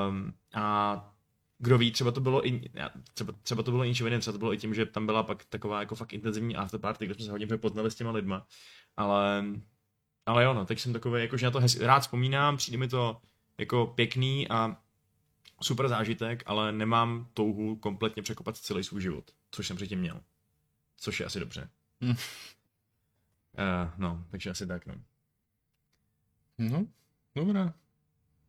[0.09, 1.15] Um, a
[1.59, 2.71] kdo ví, třeba to bylo i,
[3.15, 5.23] třeba, třeba to bylo i něčím jiným, třeba to bylo i tím, že tam byla
[5.23, 8.47] pak taková jako fakt intenzivní afterparty, kde jsme se hodně poznali s těma lidma.
[8.97, 9.45] Ale,
[10.27, 12.89] ale jo, no, teď jsem takový, jako, že na to hez, rád vzpomínám, přijde mi
[12.89, 13.21] to
[13.59, 14.77] jako pěkný a
[15.63, 20.21] super zážitek, ale nemám touhu kompletně překopat celý svůj život, což jsem předtím měl.
[20.97, 21.69] Což je asi dobře.
[22.05, 22.15] Hm.
[23.59, 24.95] Uh, no, takže asi tak, no.
[26.59, 26.87] No,
[27.35, 27.75] dobrá.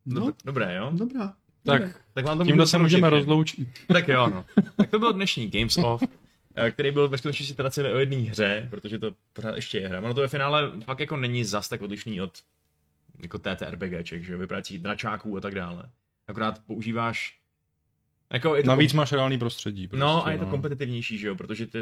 [0.06, 0.90] No, Dobré, jo?
[0.94, 1.34] dobrá.
[1.64, 1.82] Tak,
[2.14, 3.68] Tak vám to tímhle se můžeme rozloučit.
[3.86, 4.44] Tak jo, no.
[4.76, 6.02] Tak to byl dnešní Games Off,
[6.54, 9.88] eh, který byl ve skutečnosti teda celý o jedné hře, protože to pořád ještě je
[9.88, 9.98] hra.
[9.98, 12.38] Ono to ve finále fakt jako není zas tak odlišný od
[13.22, 15.90] jako TTRPGček, že jo, vyprací dračáků a tak dále.
[16.26, 17.37] Akorát používáš
[18.32, 19.88] jako je to Navíc máš reálný prostředí.
[19.88, 21.78] Prostě, No a je to kompetitivnější, že jo, protože ty,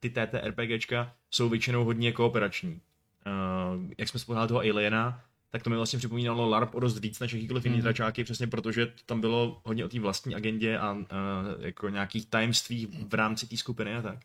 [0.00, 2.80] ty TTRPGčka jsou většinou hodně kooperační.
[3.26, 7.20] Uh, jak jsme spomínali toho Aliena, tak to mi vlastně připomínalo LARP o dost víc
[7.20, 7.82] než jakýkoliv jiný Mhm.
[7.82, 10.98] dračáky, přesně protože tam bylo hodně o té vlastní agendě a uh,
[11.58, 14.18] jako nějakých tajemství v rámci té skupiny a tak.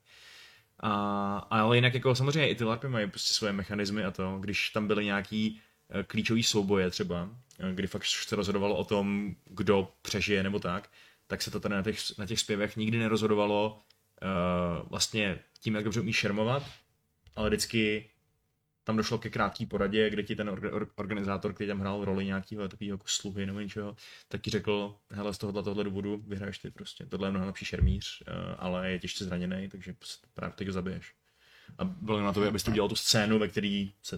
[0.79, 4.69] A, ale jinak jako samozřejmě i ty LARPy mají prostě svoje mechanismy a to, když
[4.69, 7.29] tam byly nějaký eh, klíčový souboje třeba,
[7.73, 10.89] kdy fakt se rozhodovalo o tom, kdo přežije nebo tak,
[11.27, 13.81] tak se to tady na těch, na těch zpěvech nikdy nerozhodovalo
[14.21, 16.63] uh, vlastně tím, jak dobře umíš šermovat,
[17.35, 18.09] ale vždycky
[18.83, 22.25] tam došlo ke krátký poradě, kde ti ten orga- or- organizátor, který tam hrál roli
[22.25, 23.95] nějakého takového jako sluhy nebo něčeho,
[24.27, 27.05] tak ti řekl, hele, z tohohle, tohle důvodu vyhraješ ty prostě.
[27.05, 29.95] Tohle je mnohem lepší šermíř, uh, ale je těžce zraněný, takže
[30.33, 31.13] právě teď ho zabiješ.
[31.77, 34.17] A bylo na to, abys to udělal tu scénu, ve který se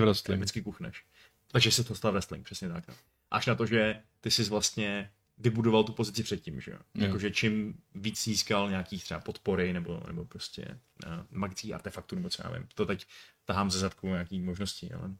[0.00, 0.40] wrestling.
[0.40, 1.04] vždycky kuchneš.
[1.52, 2.88] Takže se to stal wrestling, přesně tak.
[2.88, 2.94] No.
[3.30, 6.78] Až na to, že ty jsi vlastně vybudoval tu pozici předtím, že jo.
[6.94, 12.42] Jakože čím víc získal nějakých třeba podpory nebo, nebo prostě uh, magických artefaktů, nebo co
[12.44, 12.68] já vím.
[12.74, 13.06] To teď
[13.44, 15.14] tahám ze zadku nějaký možnosti, ale...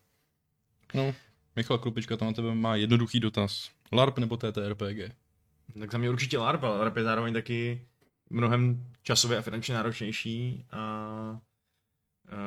[0.94, 1.14] No,
[1.56, 3.70] Michal Krupička tam na tebe má jednoduchý dotaz.
[3.92, 5.14] LARP nebo TTRPG?
[5.78, 7.86] Tak za mě určitě LARP, ale LARP je zároveň taky
[8.30, 11.40] mnohem časově a finančně náročnější a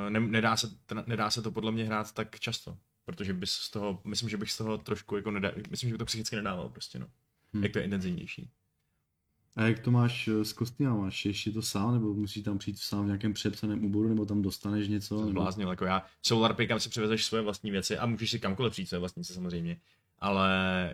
[0.09, 0.67] ne, nedá, se,
[1.05, 4.51] nedá se to podle mě hrát tak často, protože bys z toho, myslím, že bych
[4.51, 7.07] z toho trošku jako nedá, myslím, že by to psychicky nedával prostě, no.
[7.53, 7.63] Hmm.
[7.63, 8.49] Jak to je intenzivnější.
[9.57, 10.95] A jak to máš eh, s kostýma?
[10.95, 14.41] Máš ještě to sám, nebo musíš tam přijít sám v nějakém přepsaném úboru, nebo tam
[14.41, 15.19] dostaneš něco?
[15.19, 15.31] Nebo...
[15.31, 16.05] Bláznil, jako já.
[16.21, 19.23] Jsou LARPy, kam si přivezeš svoje vlastní věci a můžeš si kamkoliv přijít své vlastní
[19.23, 19.77] samozřejmě.
[20.19, 20.49] Ale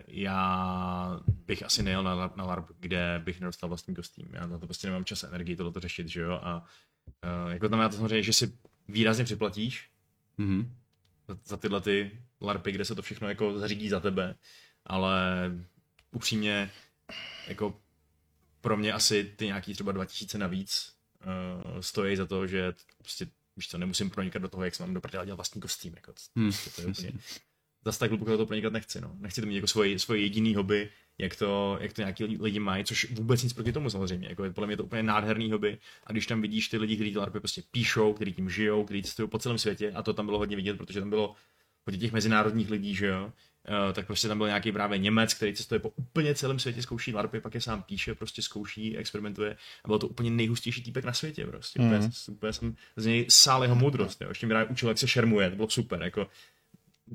[0.06, 4.28] já bych asi nejel na, na LARP, kde bych nedostal vlastní kostým.
[4.32, 6.40] Já na to prostě nemám čas a energii tohle řešit, že jo?
[6.42, 6.64] A
[7.44, 9.90] uh, jako znamená to samozřejmě, že si výrazně připlatíš
[10.38, 10.68] mm-hmm.
[11.28, 14.34] za, za tyhle ty LARPy, kde se to všechno jako zařídí za tebe,
[14.86, 15.50] ale
[16.14, 16.70] upřímně
[17.48, 17.80] jako
[18.60, 20.92] pro mě asi ty nějaký třeba 2000 navíc
[21.26, 24.94] uh, stojí za to, že prostě víš co, nemusím pronikat do toho, jak se mám
[24.94, 25.92] do dělat vlastní kostým.
[25.96, 26.52] Jako, hmm.
[26.52, 27.12] prostě to je úplně,
[27.84, 29.00] zase tak hluboko do toho pronikat nechci.
[29.00, 29.16] No.
[29.18, 32.84] Nechci to mít jako svoje, svoje jediný hobby, jak to, jak to nějaký lidi mají,
[32.84, 34.28] což vůbec nic proti tomu samozřejmě.
[34.28, 35.78] Jako, podle mě je to úplně nádherný hobby.
[36.06, 39.02] A když tam vidíš ty lidi, kteří ty LARPy prostě píšou, kteří tím žijou, kteří
[39.02, 41.34] cestují po celém světě, a to tam bylo hodně vidět, protože tam bylo
[41.86, 43.32] hodně těch mezinárodních lidí, že jo,
[43.92, 47.40] tak prostě tam byl nějaký právě Němec, který cestuje po úplně celém světě, zkouší LARPy,
[47.40, 51.46] pak je sám píše, prostě zkouší, experimentuje a byl to úplně nejhustější týpek na světě
[51.46, 51.80] prostě.
[51.82, 51.86] Mm.
[51.86, 54.28] Úplně, úplně jsem z něj sál jeho moudrost, jo.
[54.28, 56.26] ještě mi učil, jak se šermuje, to bylo super, jako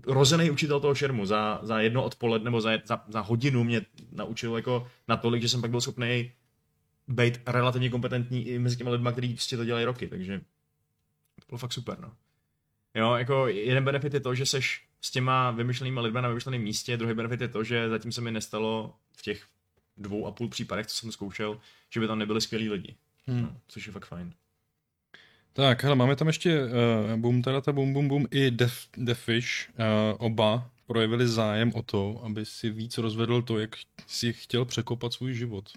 [0.07, 3.81] rozený učitel toho šermu za, za jedno odpoledne nebo za, za, za hodinu mě
[4.11, 6.31] naučil jako natolik, že jsem pak byl schopný
[7.07, 10.41] být relativně kompetentní i mezi těmi lidmi, kteří prostě to dělají roky, takže
[11.39, 12.11] to bylo fakt super, no.
[12.95, 16.97] Jo, jako jeden benefit je to, že seš s těma vymyšlenými lidmi na vymyšleném místě,
[16.97, 19.45] druhý benefit je to, že zatím se mi nestalo v těch
[19.97, 21.59] dvou a půl případech, co jsem zkoušel,
[21.89, 22.95] že by tam nebyli skvělí lidi.
[23.27, 23.41] Hmm.
[23.41, 24.33] No, což je fakt fajn.
[25.53, 29.69] Tak, hele, máme tam ještě uh, Boom, teda ta Boom Boom Boom i Def, Defish.
[29.69, 29.75] Uh,
[30.17, 33.75] oba projevili zájem o to, aby si víc rozvedl to, jak
[34.07, 35.69] si chtěl překopat svůj život.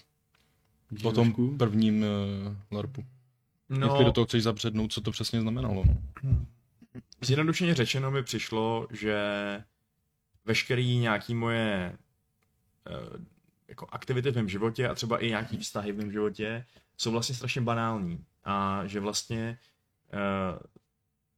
[0.91, 1.09] Dívačku.
[1.09, 3.05] Po tom prvním uh, LARPu.
[3.69, 3.87] No.
[3.87, 5.85] Jak ty do toho chceš zabřednout, co to přesně znamenalo?
[7.25, 9.17] Zjednodušeně řečeno mi přišlo, že
[10.45, 11.99] veškerý nějaký moje
[12.91, 13.25] uh,
[13.69, 17.35] jako aktivity v mém životě a třeba i nějaký vztahy v mém životě jsou vlastně
[17.35, 18.25] strašně banální.
[18.45, 19.59] A že vlastně
[20.13, 20.59] uh,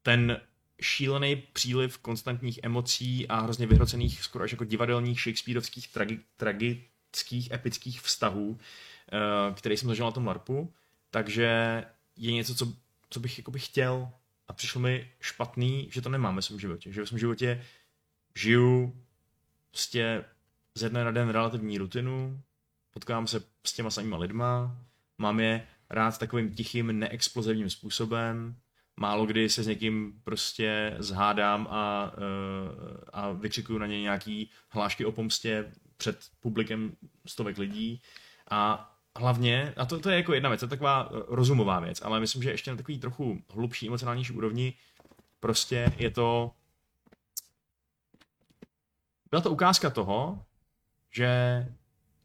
[0.03, 0.41] ten
[0.81, 8.01] šílený příliv konstantních emocí a hrozně vyhrocených, skoro až jako divadelních, shakespeareovských, tragi- tragických, epických
[8.01, 10.73] vztahů, uh, který jsem zažil na tom LARPu,
[11.11, 11.85] takže
[12.17, 12.73] je něco, co,
[13.11, 14.13] co bych jakoby chtěl
[14.49, 16.93] a přišlo mi špatný, že to nemám ve svém životě.
[16.93, 17.65] Že ve svém životě
[18.35, 19.05] žiju
[19.71, 20.25] prostě
[20.75, 22.41] ze dne na den relativní rutinu,
[22.91, 24.79] potkávám se s těma samýma lidma,
[25.19, 28.57] mám je rád takovým tichým, neexplozivním způsobem,
[28.97, 35.05] málo kdy se s někým prostě zhádám a, uh, a vykřikuju na něj nějaký hlášky
[35.05, 38.03] o pomstě před publikem stovek lidí
[38.51, 42.03] a hlavně, a to, to je jako jedna věc, to je taková eh, rozumová věc,
[42.03, 44.75] ale myslím, že ještě na takový trochu hlubší, emocionálnější úrovni
[45.41, 46.51] prostě je to
[49.35, 50.45] byla to ukázka toho,
[51.11, 51.29] že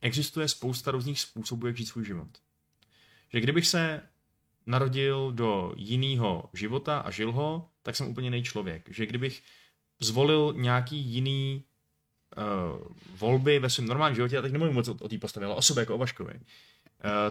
[0.01, 2.27] existuje spousta různých způsobů, jak žít svůj život.
[3.33, 4.01] Že kdybych se
[4.65, 8.89] narodil do jiného života a žil ho, tak jsem úplně jiný člověk.
[8.89, 9.43] Že kdybych
[9.99, 11.63] zvolil nějaký jiný
[12.37, 15.55] uh, volby ve svém normálním životě, a teď nemluvím moc o, o té postavě, ale
[15.55, 16.39] o sobě jako o Vaškovi,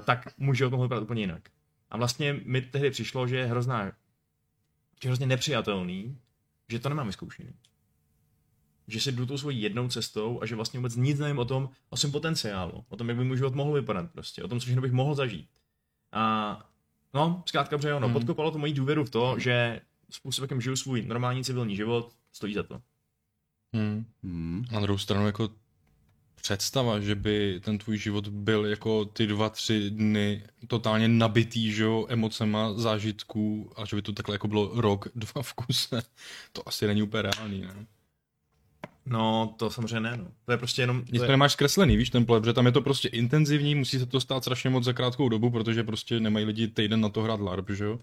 [0.04, 1.48] tak může o tom vypadat úplně jinak.
[1.90, 3.92] A vlastně mi tehdy přišlo, že je hrozná, že
[5.04, 6.18] je hrozně nepřijatelný,
[6.68, 7.52] že to nemám vyzkoušený.
[8.88, 11.68] Že si jdu tou svojí jednou cestou a že vlastně vůbec nic nevím o tom,
[11.90, 14.64] o svém potenciálu, o tom, jak by můj život mohl vypadat prostě, o tom, co
[14.64, 15.50] všechno bych mohl zažít.
[16.12, 16.58] A
[17.14, 18.12] no, zkrátka, že ono, hmm.
[18.12, 22.54] podkopalo to moji důvěru v to, že způsob, jakým žiju svůj normální civilní život, stojí
[22.54, 22.82] za to.
[23.72, 24.04] Hmm.
[24.22, 24.64] Hmm.
[24.72, 25.48] Na druhou stranu jako
[26.42, 31.82] představa, že by ten tvůj život byl jako ty dva, tři dny totálně nabitý, že
[31.82, 36.02] jo, emocema, zážitků a že by to takhle jako bylo rok, dva v kuse,
[36.52, 37.86] to asi není úplně reálný, ne?
[39.06, 40.26] No, to samozřejmě ne, no.
[40.44, 41.04] To je prostě jenom...
[41.12, 41.30] Nic to je...
[41.30, 44.42] nemáš zkreslený, víš, ten pleb, že tam je to prostě intenzivní, musí se to stát
[44.42, 47.84] strašně moc za krátkou dobu, protože prostě nemají lidi týden na to hrát LARP, že
[47.84, 47.98] jo?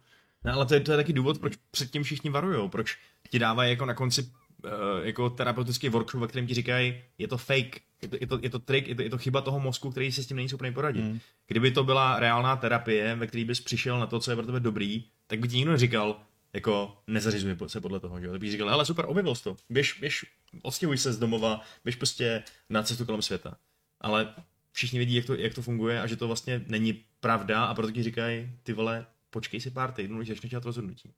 [0.45, 2.97] No, ale to je, to je taky důvod, proč předtím všichni varujou, proč
[3.29, 4.69] ti dávají jako na konci uh,
[5.03, 8.49] jako terapeutický workshop, ve kterém ti říkají, je to fake, je to, je to, je
[8.49, 10.73] to trik, je to, je to chyba toho mozku, který se s tím není schopný
[10.73, 11.03] poradit.
[11.03, 11.19] Hmm.
[11.47, 14.59] Kdyby to byla reálná terapie, ve které bys přišel na to, co je pro tebe
[14.59, 16.21] dobrý, tak by ti nikdo neříkal,
[16.53, 18.31] jako nezařizuje se podle toho, že jo.
[18.31, 20.25] Tak bych říkal, hele super, objevil jsi to, běž, běž,
[20.61, 23.57] odstěhuj se z domova, běž prostě na cestu kolem světa.
[24.01, 24.33] Ale
[24.71, 27.91] všichni vědí, jak to, jak to funguje a že to vlastně není pravda a proto
[27.91, 31.13] ti říkají, ty vole, počkej si pár týdnů, než začneš dělat rozhodnutí.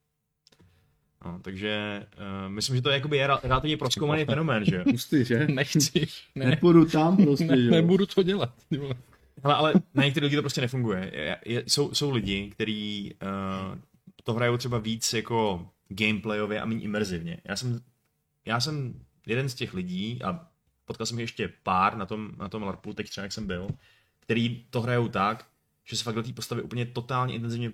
[1.26, 4.84] No, takže uh, myslím, že to je jakoby je relativně proskoumaný fenomén, že jo?
[4.92, 5.48] Hustý, že?
[5.48, 6.08] Nechci.
[6.36, 7.72] Ne, Nepůjdu tam prostě, ne, že jo?
[7.72, 8.54] nebudu to dělat.
[9.44, 11.12] Hele, ale na některé lidi to prostě nefunguje.
[11.14, 13.78] Je, je, jsou, jsou lidi, kteří uh,
[14.24, 17.38] to hrajou třeba víc jako gameplayově a méně imerzivně.
[17.44, 17.80] Já jsem,
[18.46, 18.94] já jsem
[19.28, 20.48] jeden z těch lidí a
[20.86, 23.68] potkal jsem ještě pár na tom, na tom LARPu, teď třeba jak jsem byl,
[24.20, 25.46] který to hrajou tak,
[25.86, 27.72] že se fakt do té postavy úplně totálně intenzivně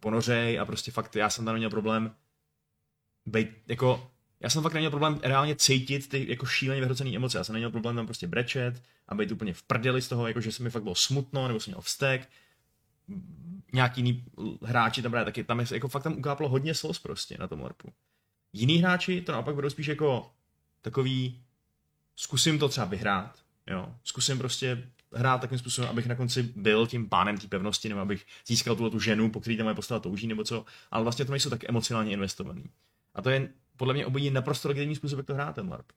[0.00, 2.14] ponořej a prostě fakt já jsem tam neměl problém
[3.26, 7.38] být, jako, já jsem fakt neměl problém reálně cítit ty jako šíleně vyhrocené emoce.
[7.38, 10.40] Já jsem neměl problém tam prostě brečet a být úplně v prdeli z toho, jako
[10.40, 12.28] že se mi fakt bylo smutno, nebo jsem měl vztek.
[13.72, 14.24] Nějaký jiný
[14.62, 17.60] hráči tam právě taky, tam je, jako fakt tam ukáplo hodně sos prostě na tom
[17.60, 17.92] LARPu.
[18.52, 20.30] Jiní hráči to naopak budou spíš jako
[20.82, 21.42] takový,
[22.16, 27.08] zkusím to třeba vyhrát, jo, zkusím prostě hrát takým způsobem, abych na konci byl tím
[27.08, 30.26] pánem té pevnosti, nebo abych získal tuhle tu ženu, po který tam moje postava touží,
[30.26, 32.64] nebo co, ale vlastně to nejsou tak emocionálně investovaný.
[33.14, 35.92] A to je podle mě obojí naprosto legitimní způsob, jak to hrát ten LARP.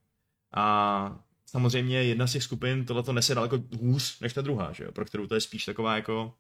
[0.53, 4.83] A samozřejmě jedna z těch skupin tohle to nese daleko hůř než ta druhá, že
[4.83, 4.91] jo?
[4.91, 6.33] pro kterou to je spíš taková jako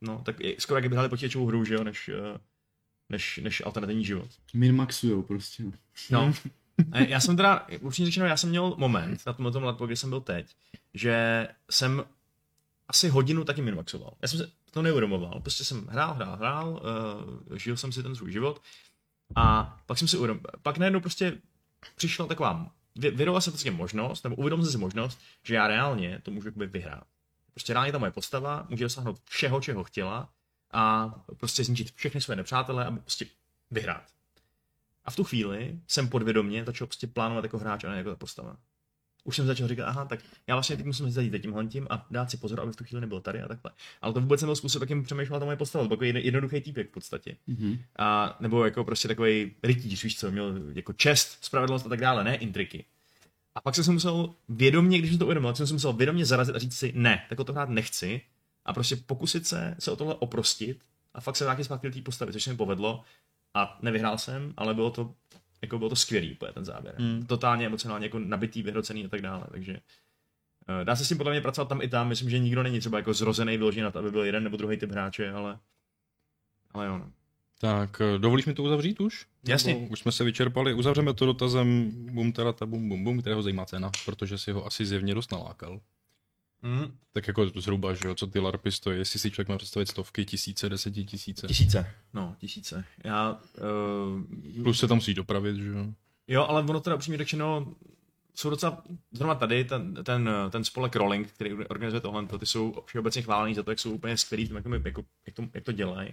[0.00, 2.38] no, tak je, skoro jak by hráli počítačovou hru, že jo, než, eh,
[3.08, 4.28] než, než alternativní život.
[4.54, 5.62] Minmaxujou prostě.
[6.10, 6.32] No.
[6.92, 9.96] A já jsem teda, upřímně řečeno, já jsem měl moment na tomhle tom LARPu, kde
[9.96, 10.56] jsem byl teď,
[10.94, 12.04] že jsem
[12.88, 14.14] asi hodinu taky minmaxoval.
[14.22, 15.40] Já jsem se to neuvědomoval.
[15.40, 16.82] Prostě jsem hrál, hrál, hrál,
[17.48, 18.62] uh, žil jsem si ten svůj život
[19.34, 21.38] a pak jsem si uvědomil, pak najednou prostě
[21.96, 26.20] přišla taková, vy- vyrvala se prostě možnost, nebo uvědomil jsem si možnost, že já reálně
[26.22, 27.04] to můžu jakoby vyhrát.
[27.54, 30.28] Prostě reálně ta moje postava může dosáhnout všeho, čeho chtěla
[30.72, 33.26] a prostě zničit všechny své nepřátele, aby prostě
[33.70, 34.04] vyhrát.
[35.04, 38.16] A v tu chvíli jsem podvědomě začal prostě plánovat jako hráč a ne jako ta
[38.16, 38.56] postava.
[39.24, 42.30] Už jsem začal říkat, aha, tak já vlastně teď musím zajít tímhle tím a dát
[42.30, 43.70] si pozor, aby v tu chvíli nebyl tady a takhle.
[44.02, 45.84] Ale to vůbec nebyl způsob, jakým přemýšlela ta moje postava.
[45.84, 47.36] To byl takový jednoduchý týpek v podstatě.
[47.46, 47.78] Mhm.
[47.98, 52.24] A, nebo jako prostě takový rytíř, víš co, měl jako čest, spravedlnost a tak dále,
[52.24, 52.84] ne intriky.
[53.54, 56.54] A pak jsem se musel vědomě, když jsem to uvědomil, jsem se musel vědomě zarazit
[56.54, 58.20] a říct si, ne, tak to hrát nechci
[58.64, 62.02] a prostě pokusit se, se o tohle oprostit a fakt se vrátit zpátky do té
[62.02, 63.02] postavy, což se mi povedlo
[63.54, 65.14] a nevyhrál jsem, ale bylo to
[65.62, 66.94] jako bylo to skvělý úplně ten záběr.
[66.98, 67.26] Hmm.
[67.26, 69.80] Totálně emocionálně jako nabitý, vyhrocený a tak dále, takže
[70.80, 72.80] eh, dá se s tím podle mě pracovat tam i tam, myslím, že nikdo není
[72.80, 75.58] třeba jako zrozený vyložený na to, aby byl jeden nebo druhý typ hráče, ale
[76.72, 77.12] ale jo, no.
[77.60, 79.26] Tak, eh, dovolíš mi to uzavřít už?
[79.48, 79.74] Jasně.
[79.74, 80.74] Nebo už jsme se vyčerpali.
[80.74, 84.86] Uzavřeme to dotazem bum terata bum bum bum, kterého zajímá cena, protože si ho asi
[84.86, 85.80] zjevně dost nalákal.
[86.62, 89.86] Mm, Tak jako zhruba, že jo, co ty larpy stojí, jestli si člověk má představit
[89.88, 91.46] stovky, tisíce, desetitisíce.
[91.46, 92.84] tisíce, no, tisíce.
[93.04, 93.40] Já,
[94.56, 95.86] uh, Plus se tam musí dopravit, že jo.
[96.28, 97.74] Jo, ale ono teda upřímně řečeno,
[98.34, 103.22] jsou docela, zrovna tady, ten, ten, ten spolek Rolling, který organizuje tohle, ty jsou všeobecně
[103.22, 106.08] chválení za to, jak jsou úplně skvělí, jak, to- jako, jak, to, jak to dělají.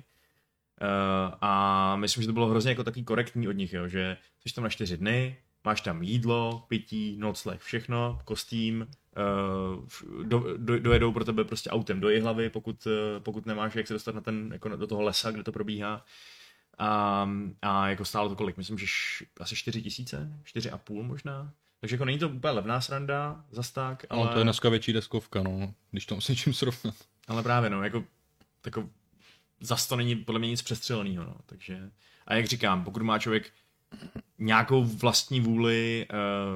[0.81, 4.53] Uh, a myslím, že to bylo hrozně jako takový korektní od nich, jo, že jsi
[4.55, 11.11] tam na čtyři dny, máš tam jídlo, pití, nocleh, všechno, kostým, uh, do, do, dojedou
[11.11, 14.49] pro tebe prostě autem do hlavy, pokud, eh, pokud nemáš jak se dostat na ten,
[14.53, 16.05] jako do toho lesa, kde to probíhá.
[16.77, 17.29] A,
[17.61, 18.57] a jako stálo to kolik?
[18.57, 21.53] Myslím, že š, asi 4 tisíce, 4 a půl možná.
[21.79, 24.27] Takže jako není to úplně levná sranda, zas tak, ale, Ale...
[24.27, 26.95] No, to je dneska větší deskovka, no, když to s něčím srovnat.
[27.27, 28.03] ale právě no, jako,
[28.65, 28.89] jako
[29.59, 31.91] zas to není podle mě nic přestřeleného, no, takže
[32.27, 33.51] a jak říkám, pokud má člověk
[34.37, 36.07] nějakou vlastní vůli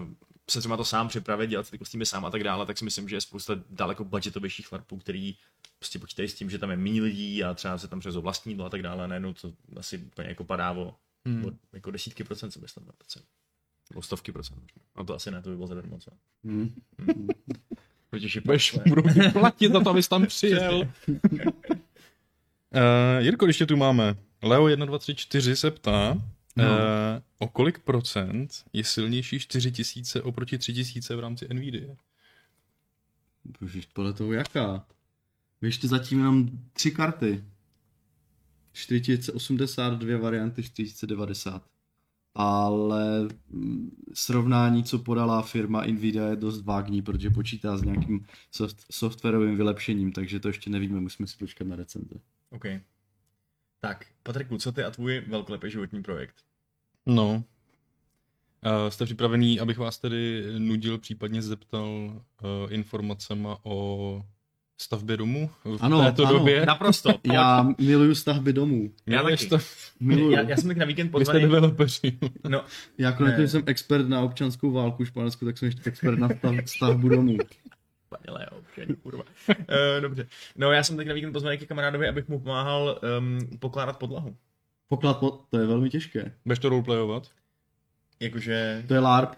[0.04, 0.08] uh,
[0.50, 2.86] se třeba to sám připravit, dělat si ty kostýmy sám a tak dále, tak si
[2.86, 5.36] myslím, že je spousta daleko budgetovějších larpů, který
[5.80, 8.52] prostě počítají s tím, že tam je méně lidí a třeba se tam přes vlastní
[8.52, 11.46] jídlo a tak dále, najednou to asi úplně jako padá o, Hmm.
[11.46, 13.26] o jako desítky procent, co by snad procent.
[13.92, 14.56] Nebo stovky procent.
[14.56, 14.82] možná.
[14.98, 16.12] No to asi ne, to by bylo zadarmo, co?
[16.44, 16.76] Hm.
[18.10, 20.92] Protože Budeš, budu platit za to, abys tam přijel.
[21.08, 21.18] uh,
[23.20, 24.16] Jirko, když tě tu máme.
[24.44, 26.18] Leo 1234 se ptá,
[26.56, 26.64] No.
[26.64, 26.72] uh,
[27.38, 31.96] o kolik procent je silnější 4000 oproti 3000 v rámci NVIDIA?
[33.62, 34.86] Božiš, podle toho jaká?
[35.62, 37.44] Víš, to zatím jenom tři karty.
[38.74, 41.64] 4082 varianty 4090.
[42.36, 48.86] Ale mm, srovnání, co podala firma Nvidia, je dost vágní, protože počítá s nějakým soft,
[48.92, 52.16] softwarovým vylepšením, takže to ještě nevíme, musíme si počkat na recenze.
[52.50, 52.66] OK.
[53.82, 56.36] Tak, Patriku, co ty a tvůj velkolepý životní projekt?
[57.06, 57.30] No.
[57.34, 64.22] Uh, jste připravený, abych vás tedy nudil, případně zeptal uh, informacema o
[64.78, 66.38] stavbě domu v Ano, této ano.
[66.40, 66.66] době?
[66.66, 67.10] Naprosto.
[67.34, 68.92] Já miluju stavby domů.
[69.06, 69.48] Já taky.
[69.48, 69.58] to?
[70.00, 70.32] Miluju.
[70.32, 71.42] já, já jsem na víkend Vy jste pozvaný.
[71.42, 72.18] developeři.
[72.50, 72.64] No,
[72.98, 73.48] Já konec Ne.
[73.48, 77.38] jsem expert na občanskou válku v Španělsku, tak jsem ještě expert na stav, stavbu domů.
[78.12, 79.24] Panile, občaní, kurva.
[79.50, 79.56] uh,
[80.02, 80.28] dobře.
[80.56, 84.36] No já jsem teď na víkend pozval nějaký kamarádovi, abych mu pomáhal um, pokládat podlahu.
[84.88, 85.46] Poklad, pod...
[85.50, 86.34] to je velmi těžké.
[86.46, 87.28] Budeš to roleplayovat?
[88.20, 88.84] Jakože...
[88.88, 89.36] To je LARP.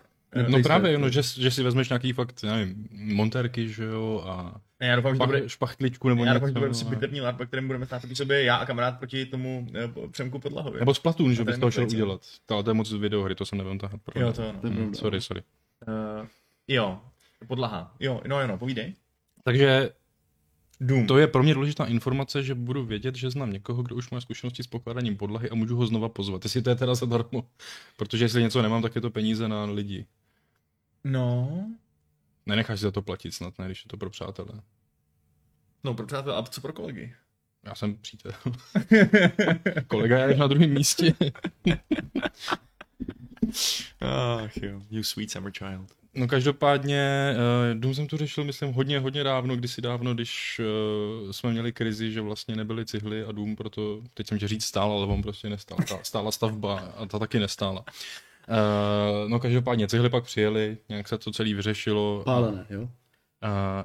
[0.49, 4.89] No právě, no, že, že si vezmeš nějaký fakt, nevím, monterky, že jo, a Ne,
[4.89, 6.39] já doufám, že to bude, špachtličku nebo já něco.
[6.39, 6.89] doufám, že to bude no.
[6.89, 10.39] bitevní LARP, ve kterém budeme stát proti sobě já a kamarád proti tomu uh, Přemku
[10.39, 10.79] Podlahovi.
[10.79, 12.21] Nebo Splatoon, že bys ten to šel udělat.
[12.45, 13.99] To, to je moc videohry, to jsem nevím tahat.
[14.15, 14.59] Jo, to ano.
[14.61, 14.93] To je pravda.
[14.93, 15.43] sorry, sorry.
[15.87, 16.27] Uh,
[16.67, 17.01] jo,
[17.47, 17.95] podlaha.
[17.99, 18.93] Jo, no jo, no, povídej.
[19.43, 19.89] Takže
[20.79, 21.07] Doom.
[21.07, 24.21] to je pro mě důležitá informace, že budu vědět, že znám někoho, kdo už má
[24.21, 26.45] zkušenosti s pokládáním podlahy a můžu ho znova pozvat.
[26.45, 27.49] Jestli to je teda zadarmo.
[27.97, 30.05] Protože jestli něco nemám, tak je to peníze na lidi.
[31.03, 31.65] No,
[32.45, 34.61] Nenecháš si za to platit snad, ne, když je to pro přátelé.
[35.83, 37.15] no pro přátel, a co pro kolegy?
[37.65, 38.31] Já jsem přítel.
[39.87, 41.13] Kolega je na druhém místě.
[43.99, 46.02] Ach jo, you sweet summer child.
[46.15, 47.33] No každopádně,
[47.73, 50.61] uh, Doom jsem tu řešil, myslím, hodně, hodně dávno, kdysi dávno, když
[51.25, 54.65] uh, jsme měli krizi, že vlastně nebyly cihly a Doom, proto, teď jsem chtěl říct
[54.65, 55.77] stál, ale on prostě nestál.
[55.89, 57.85] Ta, stála stavba a ta taky nestála.
[58.49, 62.21] Uh, no každopádně, cihly pak přijeli, nějak se to celé vyřešilo.
[62.25, 62.81] Pálené, jo?
[62.81, 62.89] Uh,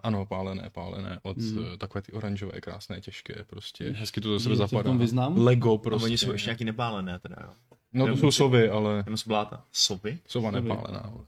[0.03, 1.59] ano, pálené, pálené, od Mhm.
[1.59, 1.79] mm.
[1.79, 4.99] takové ty oranžové, krásné, těžké, prostě, hezky to do Že sebe se v zapadá.
[5.37, 6.05] Lego Prostě.
[6.05, 7.51] A oni jsou ještě nějaký nepálené teda, jo.
[7.93, 9.65] No to jsou sovy, ale Jenom jsou bláta.
[9.73, 10.19] Sovy?
[10.27, 11.03] sova nepálená.
[11.13, 11.25] vole.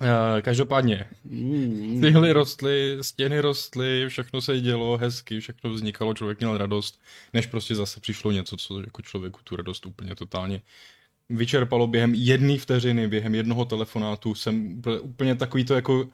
[0.00, 6.58] Uh, každopádně, Mm, Cihly rostly, stěny rostly, všechno se dělo hezky, všechno vznikalo, člověk měl
[6.58, 7.00] radost,
[7.32, 10.62] než prostě zase přišlo něco, co jako člověku tu radost úplně totálně
[11.30, 16.08] vyčerpalo během jedné vteřiny, během jednoho telefonátu, jsem úplně takový to jako,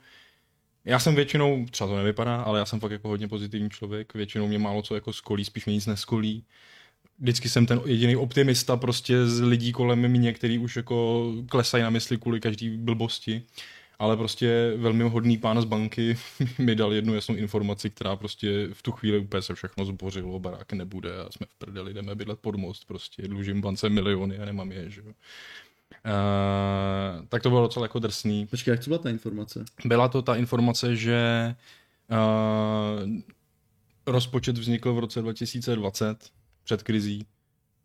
[0.84, 4.48] já jsem většinou, třeba to nevypadá, ale já jsem fakt jako hodně pozitivní člověk, většinou
[4.48, 6.46] mě málo co jako skolí, spíš mě nic neskolí.
[7.20, 11.90] Vždycky jsem ten jediný optimista prostě z lidí kolem mě, který už jako klesají na
[11.90, 13.42] mysli kvůli každý blbosti
[14.00, 16.16] ale prostě velmi hodný pán z banky
[16.58, 20.72] mi dal jednu jasnou informaci, která prostě v tu chvíli úplně se všechno zbořilo, barák
[20.72, 24.72] nebude a jsme v prdeli, jdeme bydlet pod most, prostě dlužím bance miliony a nemám
[24.72, 25.06] je, že jo.
[25.06, 25.14] Uh,
[27.28, 28.46] tak to bylo docela jako drsný.
[28.46, 29.64] Počkej, jak to byla ta informace?
[29.84, 31.54] Byla to ta informace, že
[32.10, 33.10] uh,
[34.06, 37.26] rozpočet vznikl v roce 2020 před krizí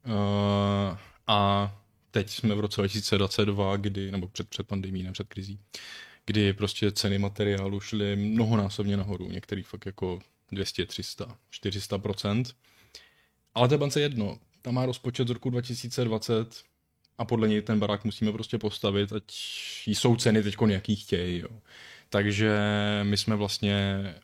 [0.06, 0.98] uh,
[1.28, 1.72] a
[2.12, 5.60] teď jsme v roce 2022, kdy, nebo před, před pandemí, ne před krizí,
[6.26, 10.20] kdy prostě ceny materiálu šly mnohonásobně nahoru, některý fakt jako
[10.52, 12.46] 200, 300, 400%
[13.54, 16.64] Ale té bance jedno, tam má rozpočet z roku 2020
[17.18, 19.24] a podle něj ten barák musíme prostě postavit, ať
[19.88, 21.50] jsou ceny teď jaký chtějí, jo.
[22.10, 22.58] Takže
[23.04, 23.76] my jsme vlastně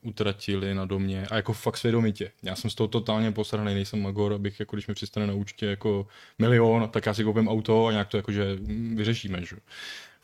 [0.01, 2.31] utratili na domě a jako fakt svědomitě.
[2.43, 5.65] Já jsem z toho totálně posraný, nejsem magor, abych jako když mi přistane na účtě
[5.65, 6.07] jako
[6.39, 8.57] milion, tak já si koupím auto a nějak to jakože
[8.95, 9.55] vyřešíme, že?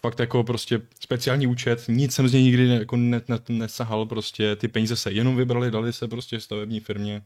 [0.02, 4.56] Fakt jako prostě speciální účet, nic jsem z něj nikdy jako ne, ne, nesahal, prostě
[4.56, 7.22] ty peníze se jenom vybrali, dali se prostě stavební firmě.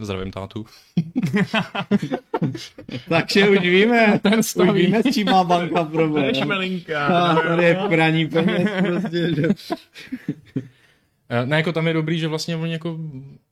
[0.00, 0.66] Zdravím tátu.
[3.08, 6.34] Takže už víme, ten už víme, s čím má banka problém.
[6.34, 7.06] Šmelinka.
[7.28, 9.48] A tady je praní peněz prostě, že...
[11.30, 12.98] Eh, Ne, jako tam je dobrý, že vlastně oni jako,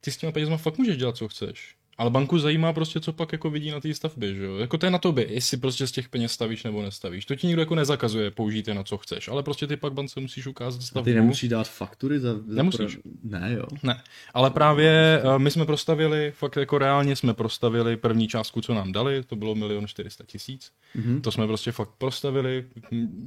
[0.01, 1.75] ty s těma penězma fakt můžeš dělat, co chceš.
[1.99, 4.57] Ale banku zajímá prostě, co pak jako vidí na té stavbě, že jo.
[4.57, 7.27] Jako to je na tobě, jestli prostě z těch peněz stavíš nebo nestavíš.
[7.27, 10.21] To ti nikdo jako nezakazuje použít je na co chceš, ale prostě ty pak bance
[10.21, 11.05] musíš ukázat A stavbu.
[11.05, 12.35] ty nemusíš dát faktury za...
[12.35, 12.97] za Nemusíš.
[12.97, 13.11] Pro...
[13.23, 13.67] Ne, jo.
[13.83, 14.03] Ne,
[14.35, 18.93] ale právě uh, my jsme prostavili, fakt jako reálně jsme prostavili první částku, co nám
[18.93, 20.73] dali, to bylo milion 400 tisíc.
[20.95, 21.21] Mhm.
[21.21, 22.65] To jsme prostě fakt prostavili,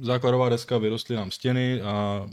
[0.00, 2.26] základová deska, vyrostly nám stěny a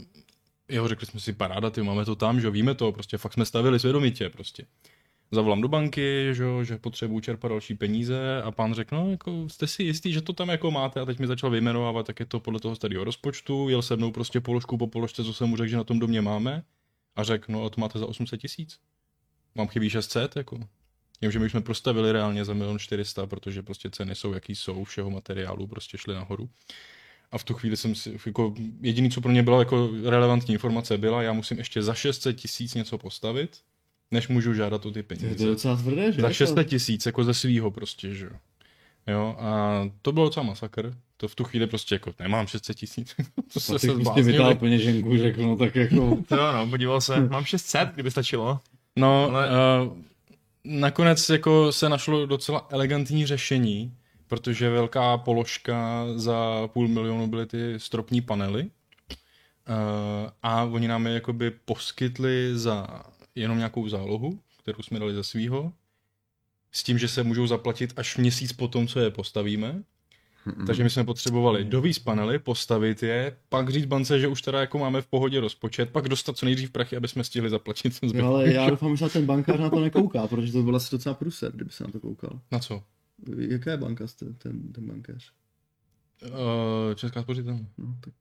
[0.68, 3.32] jo, řekli jsme si paráda, ty máme to tam, že jo, víme to, prostě fakt
[3.32, 4.64] jsme stavili svědomitě prostě.
[5.30, 9.66] Zavolám do banky, že, že potřebuji čerpat další peníze a pán řekl, no jako jste
[9.66, 12.40] si jistý, že to tam jako máte a teď mi začal vyjmenovávat, tak je to
[12.40, 15.68] podle toho starého rozpočtu, jel se mnou prostě položku po položce, co jsem mu řekl,
[15.68, 16.62] že na tom domě máme
[17.16, 18.78] a řekl, no a to máte za 800 tisíc.
[19.54, 20.60] Mám chybí 600, jako.
[21.20, 24.84] Tím, že my jsme prostavili reálně za milion 400, protože prostě ceny jsou, jaký jsou,
[24.84, 26.48] všeho materiálu prostě šly nahoru.
[27.30, 30.98] A v tu chvíli jsem si, jako jediný, co pro mě byla jako relevantní informace,
[30.98, 33.62] byla, já musím ještě za 600 tisíc něco postavit,
[34.10, 35.46] než můžu žádat o ty To je peníze.
[35.46, 36.22] docela tvrdé, že?
[36.22, 38.32] Za 600 tisíc, jako ze svýho prostě, že jo.
[39.06, 40.94] Jo, a to bylo docela masakr.
[41.16, 43.14] To v tu chvíli prostě jako nemám 600 tisíc.
[43.52, 44.32] to se, se prostě zbláznili.
[44.32, 46.18] vytáhl peněženku, řekl, no tak jako...
[46.28, 47.20] To ano, podíval se.
[47.30, 48.60] Mám 600, kdyby stačilo.
[48.96, 49.48] No, Ale...
[49.86, 49.96] uh,
[50.64, 53.94] nakonec jako se našlo docela elegantní řešení,
[54.26, 58.68] protože velká položka za půl milionu byly ty stropní panely uh,
[60.42, 63.02] a oni nám je jakoby poskytli za
[63.40, 65.72] jenom nějakou zálohu, kterou jsme dali ze svýho,
[66.72, 69.82] s tím, že se můžou zaplatit až měsíc po tom, co je postavíme.
[70.66, 74.78] Takže my jsme potřebovali dovíz panely, postavit je, pak říct bance, že už teda jako
[74.78, 78.26] máme v pohodě rozpočet, pak dostat co nejdřív prachy, aby jsme stihli zaplatit ten No,
[78.26, 81.52] ale já doufám, že ten bankář na to nekouká, protože to byl asi docela průser,
[81.52, 82.40] kdyby se na to koukal.
[82.52, 82.82] Na co?
[83.38, 85.32] Jaká je banka jste, ten, ten bankéř?
[86.22, 87.66] Uh, Česká spořitelna.
[87.78, 88.14] No, tak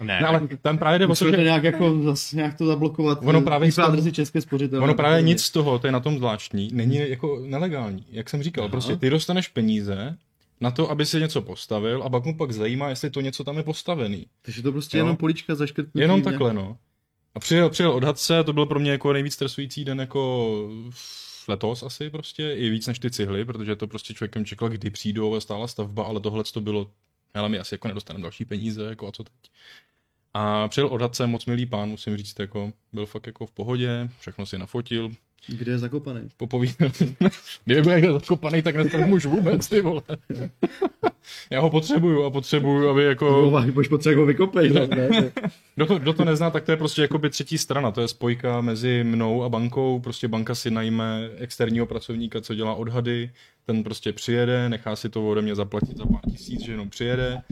[0.00, 3.18] Ne, No, ale tam právě jde o to, že nějak, jako, zase nějak to zablokovat.
[3.22, 4.40] Ono právě z České
[4.80, 8.06] ono právě nic z toho, to je na tom zvláštní, není jako nelegální.
[8.10, 8.70] Jak jsem říkal, Aha.
[8.70, 10.16] prostě ty dostaneš peníze
[10.60, 13.56] na to, aby si něco postavil a pak mu pak zajímá, jestli to něco tam
[13.56, 14.26] je postavený.
[14.42, 15.04] Takže to prostě Jo.
[15.04, 15.98] jenom polička zaškrtnutí.
[15.98, 16.76] Jenom nějak- takhle, no.
[17.34, 20.54] A přijel, přijel odhadce, to byl pro mě jako nejvíc stresující den jako
[21.48, 25.34] letos asi prostě, i víc než ty cihly, protože to prostě člověkem čekal, kdy přijdou
[25.34, 26.90] a stála stavba, ale tohle to bylo,
[27.34, 29.50] hele, my asi jako nedostaneme další peníze, jako a co teď.
[30.34, 34.46] A přijel odhadce, moc milý pán, musím říct, jako byl fakt jako v pohodě, všechno
[34.46, 35.10] si nafotil,
[35.46, 36.20] Kde je zakopaný?
[36.36, 36.90] popovídal.
[37.64, 40.02] Kdyby byl někde zakopaný, tak nestanu už vůbec, ty vole.
[41.50, 43.52] Já ho potřebuju a potřebuju, aby jako...
[43.72, 44.70] Bož potřeba ho vykopej.
[44.70, 44.86] ne?
[44.86, 45.32] Ne?
[45.74, 48.60] Kdo to, kdo to nezná, tak to je prostě jakoby třetí strana, to je spojka
[48.60, 53.30] mezi mnou a bankou, prostě banka si najme externího pracovníka, co dělá odhady,
[53.66, 57.42] ten prostě přijede, nechá si to ode mě zaplatit za pár tisíc, že jenom přijede,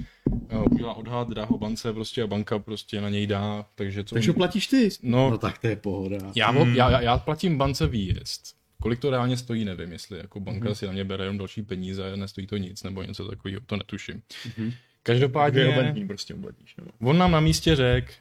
[0.70, 4.14] udělá odhad, dá ho bance prostě a banka prostě na něj dá, takže co...
[4.14, 4.88] Takže ho platíš ty?
[5.02, 6.16] No, No tak to je pohoda.
[6.34, 8.56] já, ho, já, já- já platím bance výjezd.
[8.82, 10.74] Kolik to reálně stojí, nevím, jestli jako banka Mhm.
[10.74, 14.22] si na mě bere jenom další peníze, nestojí to nic, nebo něco takového, to netuším.
[14.44, 14.66] Mhm.
[14.66, 16.74] Dvě Každopádně, obentní prostě uplatíš.
[16.78, 17.08] No.
[17.10, 18.12] on nám na místě řekl,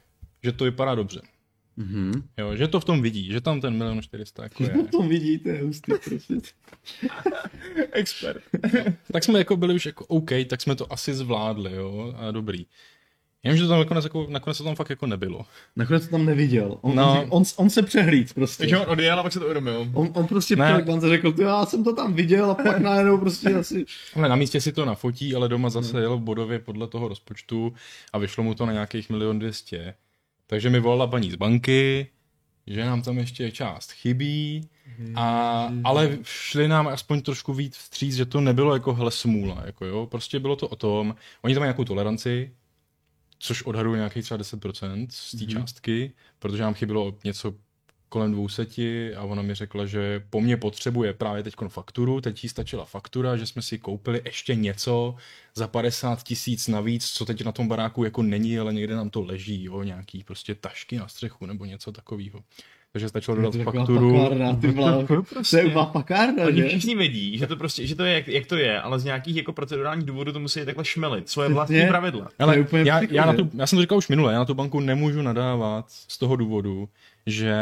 [0.42, 1.20] že to vypadá dobře.
[1.76, 2.22] Mhm.
[2.38, 4.70] Jo, že to v tom vidí, že tam ten milion 400 jako je.
[4.76, 6.34] No to vidíte, je hustý prostě.
[7.92, 8.42] Expert.
[9.12, 12.66] tak jsme jako byli už jako OK, tak jsme to asi zvládli, jo, a dobrý.
[13.44, 15.46] Jenomže to tam nakonec, jako, nakonec to tam fakt jako nebylo.
[15.76, 16.78] Nakonec to tam neviděl.
[16.80, 17.22] On, No.
[17.22, 18.62] on, on, on se přehlíd prostě.
[18.62, 19.90] Takže on odjel a pak se to uvědomil.
[19.94, 20.64] On, on prostě Ne.
[20.64, 23.84] přijel k bance řekl, "Ty, já jsem to tam viděl a pak najednou prostě asi...
[24.16, 27.72] Ale na místě si to nafotí, ale doma zase jel bodově podle toho rozpočtu
[28.12, 29.94] a vyšlo mu to na nějakých milion dvěstě.
[30.52, 32.06] Takže mi volala paní z banky,
[32.66, 34.68] že nám tam ještě část chybí,
[35.14, 39.84] a, ale šli nám aspoň trošku víc vstříc, že to nebylo jako hle smůla, jako
[39.86, 42.52] jo, prostě bylo to o tom, oni tam mají nějakou toleranci,
[43.38, 45.48] což odhadují nějakých třeba 10% z té Mhm.
[45.52, 47.54] částky, protože nám chybilo něco
[48.12, 52.48] kolem 200 a ona mi řekla, že po mně potřebuje právě teď fakturu, teď jí
[52.48, 55.14] stačila faktura, že jsme si koupili ještě něco
[55.54, 59.20] za 50 tisíc navíc, co teď na tom baráku jako není, ale někde nám to
[59.20, 62.44] leží, jo, nějaký prostě tašky na střechu nebo něco takového.
[62.92, 64.18] Takže stačilo dodat Taková fakturu.
[64.22, 65.06] Pakárna, ty vole.
[65.50, 66.68] To je úplná pakárna, Oni že?
[66.68, 69.36] všichni vědí, že to prostě, že to je, jak, jak to je, ale z nějakých
[69.36, 71.28] jako procedurálních důvodů to musí takhle šmelit.
[71.28, 71.88] Svoje vlastní Přesně.
[71.88, 72.28] pravidla.
[72.38, 74.38] Ale To je úplně já, já, na tu, já jsem to říkal už minule, já
[74.38, 76.88] na tu banku nemůžu nadávat z toho důvodu,
[77.26, 77.54] že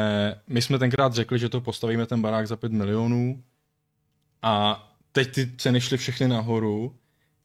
[0.49, 3.43] my jsme tenkrát řekli, že to postavíme ten barák za 5 milionů
[4.43, 6.95] a teď ty ceny šly všechny nahoru,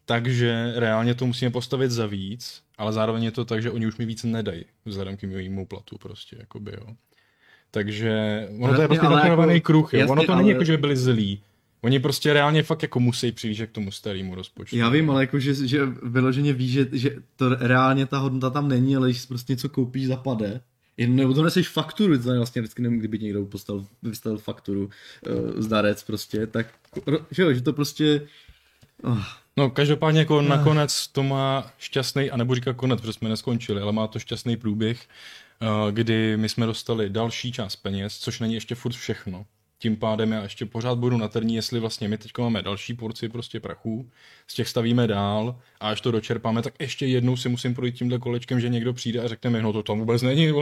[0.05, 3.97] takže reálně to musíme postavit za víc, ale zároveň je to tak, že oni už
[3.97, 6.95] mi víc nedají, vzhledem k mému platu prostě, jakoby, jo.
[7.75, 9.99] Takže ono to je prostě ale začarovaný jako- kruh, jo.
[9.99, 11.41] jasně, ono to ale- není jako, že by byli zlí.
[11.81, 14.77] Oni prostě reálně fakt jako musí přivížet k tomu starému rozpočtu.
[14.77, 18.67] Já vím, ale jako, že, že vyloženě víš, že, že to reálně ta hodnota tam
[18.67, 20.61] není, ale když prostě něco koupíš, zapade.
[21.07, 25.61] Nebo to neseš fakturu, to je vlastně vždycky, nevím, kdyby někdo postavil, vystavil fakturu uh,
[25.61, 26.67] z darec prostě, tak
[27.31, 28.21] že jo, že to prostě...
[29.03, 29.23] Oh,
[29.57, 33.91] No, každopádně jako nakonec to má šťastný, a nebudu říkat konec, protože jsme neskončili, ale
[33.91, 35.07] má to šťastný průběh, eh,
[35.91, 39.45] kdy my jsme dostali další část peněz, což není ještě furt všechno.
[39.79, 43.29] Tím pádem já ještě pořád budu na trní, jestli vlastně my teď máme další porci
[43.29, 44.09] prostě prachů,
[44.47, 48.19] z těch stavíme dál a až to dočerpáme, tak ještě jednou si musím projít tímhle
[48.19, 50.53] kolečkem, že někdo přijde a řekne mi, no to tam vůbec není,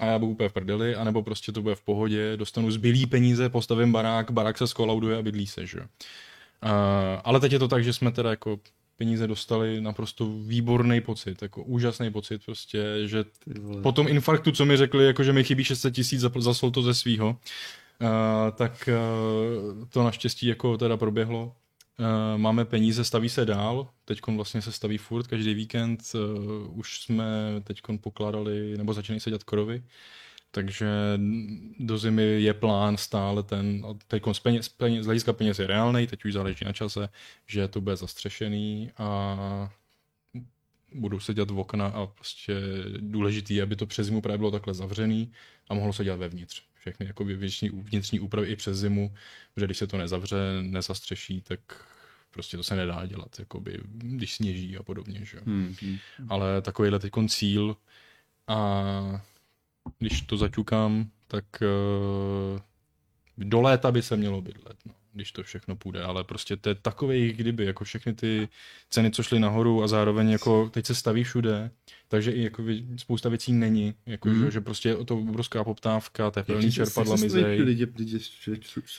[0.00, 3.48] a já budu úplně v prdeli, anebo prostě to bude v pohodě, dostanu zbylý peníze,
[3.48, 5.84] postavím barák, barák se skolauduje a bydlí se, že jo.
[6.64, 6.70] Uh,
[7.24, 8.60] ale teď je to tak, že jsme teda jako
[8.96, 13.24] peníze dostali naprosto výborný pocit, jako úžasný pocit prostě, že
[13.82, 16.94] po tom infarktu, co mi řekli, jako že mi chybí 600 tisíc, zaslal to ze
[16.94, 18.08] svýho, uh,
[18.54, 21.52] tak uh, to naštěstí jako teda proběhlo.
[21.98, 27.00] Uh, máme peníze, staví se dál, teď vlastně se staví furt, každý víkend uh, už
[27.00, 27.24] jsme
[27.64, 29.82] teď pokládali, nebo začínají se dělat krovy,
[30.56, 30.88] takže
[31.78, 36.06] do zimy je plán stále ten, teď z, peněz, peněz, z hlediska peněz je reálný,
[36.06, 37.08] teď už záleží na čase,
[37.46, 39.72] že to bude zastřešený a
[40.94, 42.54] budou se dělat v okna a prostě
[42.98, 45.32] důležitý je, aby to přes zimu právě bylo takhle zavřený
[45.68, 46.62] a mohlo se dělat vevnitř.
[46.74, 49.14] Všechny jako vnitřní, vnitřní úpravy i přes zimu,
[49.54, 51.60] protože když se to nezavře, nezastřeší, tak
[52.30, 55.20] prostě to se nedá dělat, jakoby, když sněží a podobně.
[55.24, 55.38] Že?
[55.46, 55.98] Hmm, hmm.
[56.28, 57.76] Ale takovýhle teď cíl
[58.46, 59.26] a
[59.98, 61.44] když to zaťukám, tak
[62.54, 62.60] uh,
[63.38, 66.74] Do léta by se mělo bydlet, no, když to všechno půjde, ale prostě to je
[66.74, 68.48] takový kdyby, jako všechny ty
[68.90, 71.70] ceny, co šly nahoru a zároveň jako teď se staví všude,
[72.08, 72.62] takže i jako
[72.96, 74.44] spousta věcí není, jako Mhm.
[74.44, 77.44] že, že prostě je to obrovská poptávka, teplný Jak se- čerpadla mizej.
[77.62, 78.18] Lidi, lidi,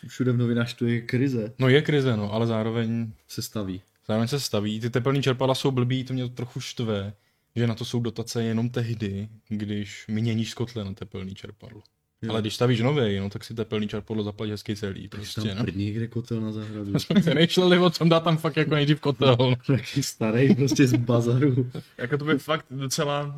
[0.07, 3.81] všude, v novinách to je krize, No je krize, no, ale zároveň se staví.
[4.07, 7.13] Zároveň se staví, ty teplný čerpadla jsou blbý, to mě trochu štve,
[7.57, 11.81] že na to jsou dotace jenom tehdy, když měníš z kotle na teplný čerpadlo.
[12.21, 12.31] Jo.
[12.31, 15.57] Ale když stavíš nový, no tak si teplný čerpadlo zaplať hezky celý, Prostě, prostě, tam
[15.57, 15.63] no.
[15.63, 16.93] první kde kotel na zahradu.
[16.99, 19.37] Jsme přemýšleli o tom, dát tam fakt jako nejdřív kotel.
[19.39, 19.55] no.
[19.75, 21.71] Jaký starý prostě z bazaru.
[21.97, 23.35] Jako to by fakt docela uh,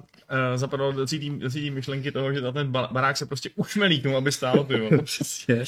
[0.55, 1.15] zapadlo do té
[1.71, 4.79] myšlenky toho, že na ten ba- barák se prostě ušmelí k tomu, aby stál, ty
[4.79, 4.97] vole.
[5.03, 5.63] Přesně.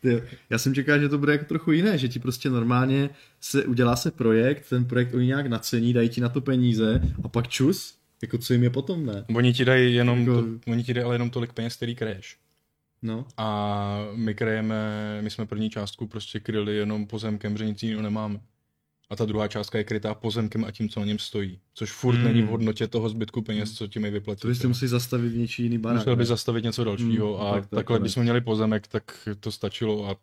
[0.00, 3.64] Ty, já jsem čekal, že to bude jako trochu jiné, že ti prostě normálně se
[3.64, 7.48] udělá se projekt, ten projekt oni nějak nacení, dají ti na to peníze a pak
[7.48, 9.24] čus, jako co jim je potom, ne?
[9.36, 12.36] Oni ti dají jenom, Jako- to, oni ti dají ale jenom tolik peněz, který kreješ.
[13.06, 18.02] No, A my krejeme, my jsme první částku prostě kryli jenom pozemkem, že nic jiného
[18.02, 18.40] nemáme.
[19.10, 21.60] A ta druhá částka je krytá pozemkem a tím, co na něm stojí.
[21.74, 22.24] Což furt Hmm.
[22.24, 24.40] není v hodnotě toho zbytku peněz, co ti mají vyplatit.
[24.42, 25.98] to byste museli zastavit v něčí jiný barák.
[26.00, 28.00] Musel by zastavit něco dalšího Hmm, a tak tak, takhle, konec.
[28.02, 30.16] když jsme měli pozemek, tak to stačilo a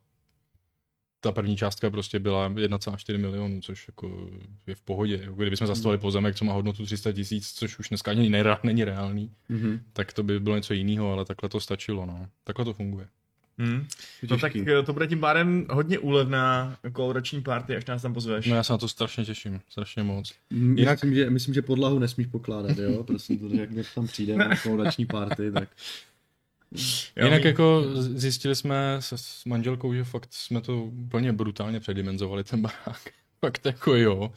[1.21, 4.29] ta první částka prostě byla 1,4 milionů, což jako
[4.67, 5.19] je v pohodě.
[5.23, 6.01] Jako Kdybychom zastavili Hmm.
[6.01, 9.79] pozemek, co má hodnotu 300 tisíc, což už dneska ani nera- není reálný, Mhm.
[9.93, 12.05] tak to by bylo něco jiného, ale takhle to stačilo.
[12.05, 12.27] No.
[12.43, 13.07] Takhle to funguje.
[13.57, 13.87] Hmm.
[14.29, 18.45] No tak eh, to bude tím pádem hodně úlevná kolorační party, až nás tam pozveš.
[18.47, 20.33] No já se na to strašně těším, strašně moc.
[20.51, 23.03] Jinak- Myslím, že, myslím, že podlahu nesmíš pokládat, jo?
[23.03, 25.69] Prosím, protože jak tam přijde na kolační party, tak
[27.23, 32.61] Jinak jako zjistili jsme s, s manželkou, že fakt jsme to úplně brutálně předimenzovali ten
[32.61, 33.11] barák.
[33.45, 34.31] fakt jako jo.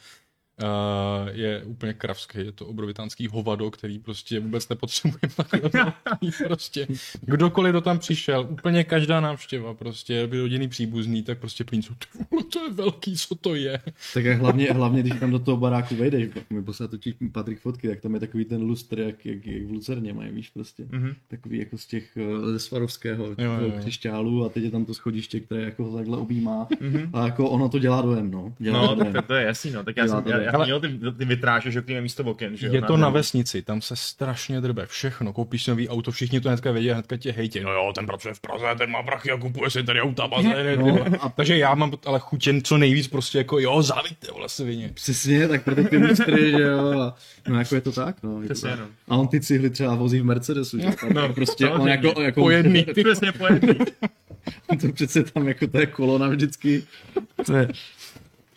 [0.63, 4.79] Uh, je úplně kravský, je to obrovitánský hovado, který prostě vůbec mít
[6.47, 6.87] prostě.
[7.21, 12.25] Kdokoliv, kdo tam přišel, úplně každá návštěva, prostě by rodinný příbuzný, tak prostě plín, ty
[12.31, 13.81] vole, to je velký, co to je.
[14.15, 18.01] Tak hlavně, hlavně, když tam do toho baráku vejdeš, mi poslal totiž Patrik fotky, tak
[18.01, 20.85] tam je takový ten lustr, jak, jak, jak v Lucerně mají, víš, prostě.
[20.91, 21.15] Mhm.
[21.29, 23.73] Takový jako z těch eh, ze Svarovského jo, toho jo.
[23.79, 26.69] křišťálu a teď je tam to schodiště, které jako ho takhle objímá.
[26.81, 27.11] Mhm.
[27.13, 28.55] A jako ono to dělá dojem, no.
[28.59, 29.13] Dělá No, dojem.
[29.13, 29.85] to, to je jasný, no.
[29.85, 30.44] Tak já Dělá jsem, to já.
[30.45, 30.89] Já Ale- měl ty,
[31.19, 32.73] ty vitráže, že ty místo oken, že jo.
[32.73, 33.01] Je to zemi.
[33.03, 36.91] na vesnici, tam se strašně drbe, všechno, koupíš si nový auto, všichni to hnedka vědí
[36.91, 37.61] a hnedka tě hejtě.
[37.63, 40.77] No jo, ten pracuje v Praze, ten má prachy a kupuje si tady auta, bazény.
[40.77, 44.49] No, No, a- Takže já mám ale chutěn co nejvíc prostě jako jo, závíte, vole
[44.49, 44.91] svině.
[44.95, 47.13] Přesně, tak proto ty lustry, že jo.
[47.49, 48.43] No jako je to tak, no.
[48.43, 48.79] Je to Přesně, tak.
[48.81, 48.87] no.
[49.09, 50.87] A on ty cihly třeba vozí v Mercedesu, že?
[51.15, 52.85] No, No, prostě on jako, jako Po jedný.
[52.85, 53.75] Ty přesně pojedný.
[54.81, 56.83] to přece tam jako to je kolona vždycky.
[57.47, 57.69] To je...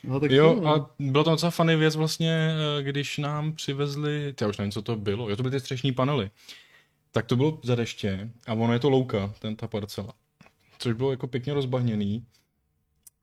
[0.07, 4.33] No, tak Jo, to, a bylo to docela funny věc vlastně, eh, když nám přivezli,
[4.41, 6.31] já už nevím, co to bylo, jo, to byly ty střešní panely.
[7.11, 10.13] Tak to bylo za deště a ono je to louka, ten, ta parcela.
[10.79, 12.25] Což bylo jako pěkně rozbahněný.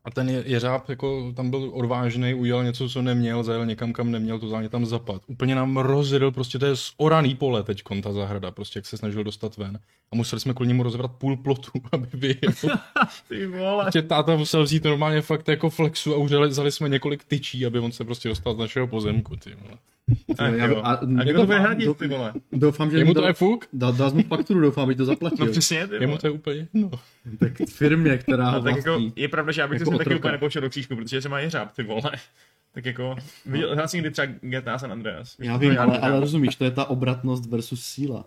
[0.04, 4.10] A ten je- jeřáb jako tam byl odvážný, udělal něco, co neměl, zajel někam, kam
[4.10, 5.22] neměl, to záně tam zapad.
[5.26, 9.24] Úplně nám rozjedl, prostě to je oraný pole teď ta zahrada, prostě jak se snažil
[9.24, 9.78] dostat ven.
[10.12, 12.52] A museli jsme kvůli němu rozvrat půl plotu, aby vyjel.
[13.28, 13.90] Ty vole.
[14.06, 18.04] Táta musel vzít normálně fakt jako flexu a vzali jsme několik tyčí, aby on se
[18.04, 19.78] prostě dostal z našeho pozemku, ty vole.
[20.40, 20.76] Já- jo.
[20.84, 22.32] a- A kdo to bude hradit, ty vole?
[22.52, 23.64] Doufám, že Jemu mu to je fuk?
[23.72, 25.46] dal jsi mu fakturu, doufám, aby to zaplatil.
[25.46, 26.18] No přesně, ty Jemu vole.
[26.18, 26.90] to je úplně jedno.
[27.38, 30.14] Tak firmě, která No, ho tak jako, je pravda, že já bych Jako to taky
[30.14, 32.10] úplně nepošel do křížku, protože se má jeřáb, ty vole.
[32.72, 35.36] Tak jako, viděl, hrál jsi někdy třeba GTA San Andreas?
[35.38, 38.24] Já vím, ale, ale rozumíš, to je ta obratnost versus síla.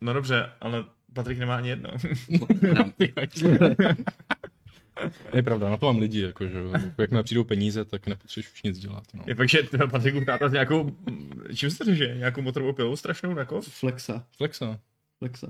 [0.00, 1.90] No dobře, ale Patrik nemá ani jedno.
[5.34, 6.72] Je pravda, na to mám lidi, jako, že jo.
[6.98, 9.02] jakmile přijdou peníze, tak nepotřebuješ už nic dělat.
[9.14, 9.24] No.
[9.26, 9.58] Je fakt, že
[9.90, 10.96] Patrik táta s nějakou,
[11.54, 12.14] čím se to že?
[12.18, 13.66] Nějakou motorovou pilou strašnou na kov?
[13.68, 14.78] Flexa, Flexa.
[15.18, 15.46] flexa.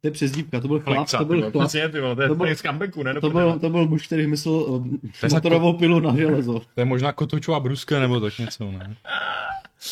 [0.00, 2.28] To je přezdívka, to byl chlap, Flexa, to byl chlap, Přesně, ty vole, to je
[2.28, 3.14] to byl- to z comebacku, ne?
[3.20, 4.86] to byl, to byl muž, který myslel uh,
[5.32, 6.60] motorovou pilu na železo.
[6.74, 8.96] To je možná kotoučová bruska nebo tak něco, ne?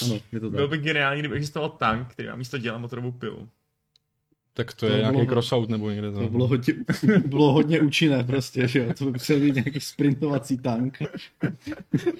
[0.02, 0.70] Ano, je to Byl tak.
[0.70, 3.48] by geniální, kdyby existoval tank, který má místo dělat motorovou pilu.
[4.54, 6.28] Tak to, To je bylo- nějaký crossout nebo někde To to.
[6.28, 6.74] bylo hodně,
[7.26, 8.94] bylo hodně účinné prostě, že jo.
[8.98, 10.98] To by musel být nějaký sprintovací tank.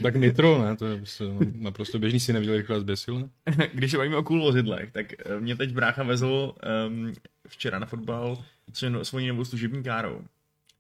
[0.03, 0.77] Tak nitro, ne?
[0.77, 1.25] To je prostě
[1.55, 3.29] naprosto běžný si neviděl rychle zběsil, ne?
[3.75, 6.55] Když se bavíme o cool vozidlech, tak eh, mě teď brácha vezl
[6.89, 7.13] um,
[7.49, 8.39] včera na fotbal
[8.73, 10.21] svou- svojí novou služební károu.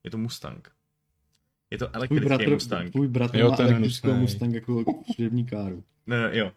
[0.04, 0.68] Je to Mustang.
[1.70, 2.92] Je to Tvůj elektrický bratr, Mustang.
[2.92, 4.20] tvůj bratr Jo, má elektrickou hnusnej.
[4.20, 4.84] Mustang jako
[5.14, 5.82] služební káru.
[6.06, 6.52] Ne, jo.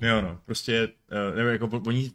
[0.00, 0.88] Jo, no, prostě,
[1.30, 2.10] uh, nebo jako oni...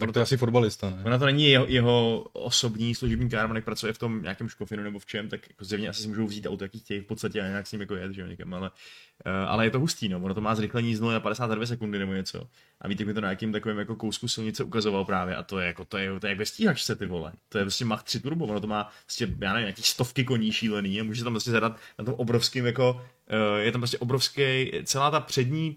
[0.00, 1.02] Tak to je asi fotbalista, ne?
[1.04, 4.98] Ona to není jeho, jeho osobní služební kárma, nech pracuje v tom nějakém škofinu nebo
[4.98, 7.48] v čem, tak jako zjevně asi si můžou vzít auto, jaký chtějí v podstatě a
[7.48, 10.18] nějak s ním jako jet, že jo, někam, ale, uh, ale je to hustý, no,
[10.18, 12.48] ono to má zrychlení z 0 na 52 sekundy nebo něco.
[12.80, 15.66] A víte, mi to na jakým takovém jako kousku silnice ukazoval právě a to je
[15.66, 17.32] jako, to je, to je jak ve stíhačce, ty vole.
[17.48, 20.52] To je prostě Mach 3 turbo, ono to má prostě, já nevím, nějaký stovky koní
[20.52, 24.72] šílený a může tam prostě zadat na tom obrovským jako, uh, je tam prostě obrovský,
[24.84, 25.76] celá ta přední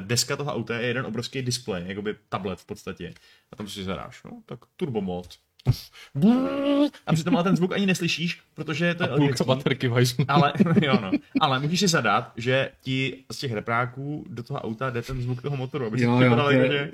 [0.00, 3.14] deska toho auta je jeden obrovský displej, jakoby tablet v podstatě.
[3.52, 5.26] A tam si zadáš, no, tak turbo mod.
[7.06, 9.44] A přitom ale ten zvuk ani neslyšíš, protože to je A elektrický.
[9.44, 9.90] baterky.
[10.28, 10.52] Ale,
[10.82, 11.10] jo no.
[11.40, 15.42] Ale můžeš si zadat, že ti z těch repráků do toho auta jde ten zvuk
[15.42, 16.90] toho motoru, aby si Jo, to jo, vypadalo, to je, že...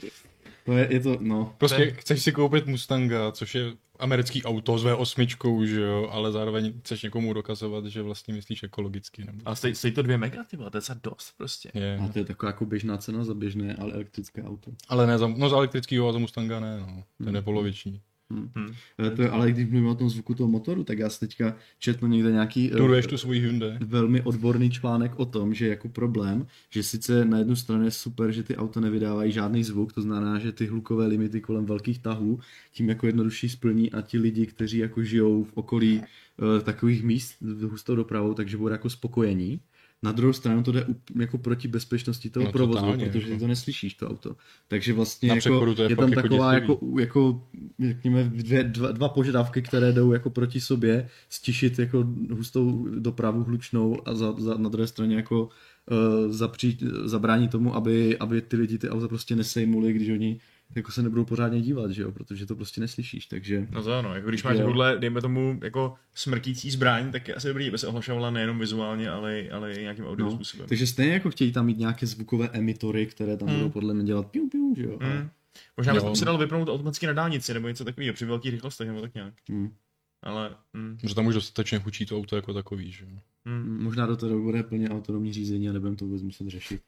[0.65, 1.55] to je, je to, no.
[1.59, 3.65] Prostě chceš si koupit Mustanga, což je
[3.99, 9.25] americký auto s V8, že jo, ale zároveň chceš někomu dokazovat, že vlastně myslíš ekologicky.
[9.25, 9.39] Nebo...
[9.45, 11.71] Ale stojí, stojí to dvě mega, ty vole, to je za dost prostě.
[11.75, 11.99] Je.
[12.05, 14.71] A to je taková jako běžná cena za běžné, ale elektrické auto.
[14.89, 17.05] Ale ne za, no za elektrického a za Mustanga ne, no.
[17.25, 18.01] Ten je poloviční.
[18.33, 18.73] Hm.
[18.99, 21.57] Ale, to je, ale když mluvím o tom zvuku toho motoru, tak já jsem teďka
[21.79, 23.79] četl někde nějaký eh, tu svůj Hyundai.
[23.81, 28.33] velmi odborný článek o tom, že jako problém, že sice na jednu stranu je super,
[28.33, 32.41] že ty auta nevydávají žádný zvuk, to znamená, že ty hlukové limity kolem velkých tahů
[32.73, 37.37] tím jako jednodušší splní a ti lidi, kteří jako žijou v okolí uh, takových míst
[37.41, 39.61] s hustou dopravou, takže budou jako spokojení.
[40.03, 40.87] Na druhou stranu to jde
[41.21, 43.35] jako proti bezpečnosti toho No, provozu, totálně, protože jako.
[43.35, 44.37] ty to neslyšíš, to auto.
[44.69, 47.49] Takže vlastně Na jako, to je je tam jako taková jako, jako,
[47.81, 54.09] řekněme, dvě, dva, dva požadavky, které jdou jako proti sobě, stišit jako hustou dopravu hlučnou
[54.09, 58.79] a za, za, na druhé straně jako uh, zapřít, zabránit tomu, aby, aby ty lidi
[58.79, 60.41] ty auta prostě nesejmuli, když oni
[60.75, 64.15] jako se nebudou pořádně dívat, že jo, protože to prostě neslyšíš, takže No to ano,
[64.15, 67.87] jako když máš takovouhle, dejme tomu, jako smrtící zbraň, tak je asi dobrý, aby se
[67.87, 70.67] ohlašovala nejenom vizuálně, ale, ale i nějakým audio no, způsobem.
[70.69, 73.57] takže stejně jako chtějí tam mít nějaké zvukové emitory, které tam Hmm.
[73.59, 74.99] budou podle mě dělat piu, piu, že jo.
[75.03, 75.29] Mm.
[75.77, 79.01] Možná bys se dal vypnout automaticky na dálnici, nebo něco takového, při velkých rychlostech, nebo
[79.01, 79.35] tak nějak.
[79.51, 79.75] Hmm.
[80.23, 83.11] Ale, mm, Že tam už dostatečně hučí to auto jako takový, že jo.
[83.45, 86.83] mm, Možná do té doby bude plně autonomní řízení a nebudeme to vůbec muset řešit.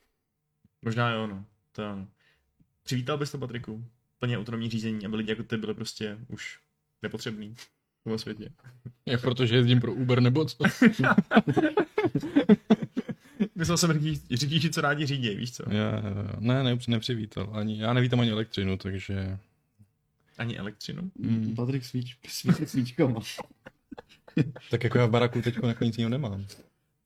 [0.85, 1.45] možná jo, no.
[1.73, 2.09] To ano.
[2.89, 3.85] Přivítal bys to, Patriku?
[4.19, 6.59] Plně autonomní řízení, aby lidi jako ty byli prostě už
[7.03, 7.55] nepotřebný
[8.05, 8.51] ve světě.
[9.07, 10.57] Je protože jezdím pro Uber nebo co?
[13.55, 15.65] Myslel jsem řidiči, řidiči, co rádi řídí, víš co?
[15.71, 16.03] Já,
[16.39, 17.51] ne, ne, nepřivítal.
[17.53, 19.39] Ani, já nevítám ani elektřinu, takže...
[20.39, 21.11] Ani elektřinu.
[21.19, 21.55] Mm.
[21.55, 23.21] Patrik svíč, svítil svíčkama.
[24.71, 26.47] Tak jako já v baraku teď jako nic jiného nemám.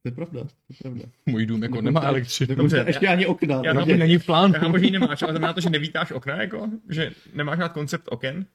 [0.03, 1.05] To je pravda, to je pravda.
[1.27, 2.55] Můj dům jako nemá elektřinu.
[2.55, 3.63] Dobře, ještě ani okna.
[3.65, 4.55] já to není v plánu.
[4.55, 6.71] Já ji nemáš, ale znamená to, že nevítáš okna, jako?
[6.89, 8.47] Že nemáš rád koncept oken?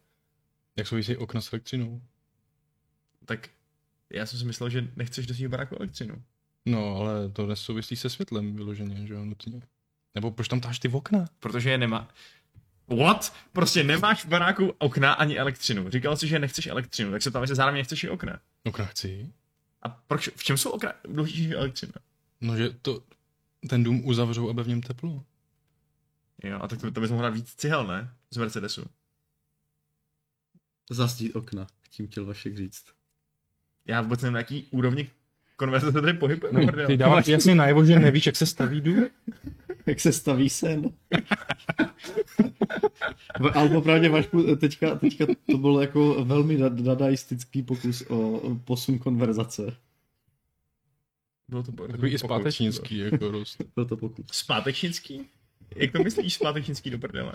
[0.78, 2.02] Jak souvisí okna s elektřinou?
[3.26, 3.50] Tak
[4.14, 6.22] já jsem si myslel, že nechceš do svého baráku elektřinu.
[6.66, 9.62] No, ale to nesouvisí se světlem vyloženě, že jo, nutně.
[10.16, 11.26] Nebo proč tam táš ty okna?
[11.40, 12.10] Protože je nemá.
[12.88, 13.34] What?
[13.54, 15.90] Prostě nemáš v baráku okna ani elektřinu.
[15.90, 18.40] Říkal jsi, že nechceš elektřinu, tak se tam, že zároveň nechceš i okna.
[18.64, 19.32] Okna chci.
[19.82, 21.94] A proč, v čem jsou okna důležitější než elektřina?
[22.42, 23.04] No, že to,
[23.70, 25.24] ten dům uzavřou, aby v něm teplo.
[26.44, 28.14] Jo, a tak to, to bys mohl hrát víc cihel, ne?
[28.32, 28.86] Z Mercedesu.
[30.90, 32.86] Zastít okna, tím chtěl Vašek říct.
[33.86, 35.10] Já vůbec nevím, na jaký úrovni
[35.56, 36.66] konverzace tady pohybujeme.
[36.66, 39.10] No, ty dáváš jasně najevo, že nevíš, jak se staví dům?
[39.88, 40.90] Jak se staví sen?
[43.54, 49.76] Ale popravdě Vašku, teďka, teďka to byl jako velmi da- dadaistický pokus o posun konverzace.
[51.50, 53.62] Bylo to bylo Takový i zpátečnický, jako rost.
[53.76, 54.26] Byl to pokus.
[54.32, 55.22] Zpátečnický?
[55.76, 57.32] Jak to myslíš zpátečnický do prdele?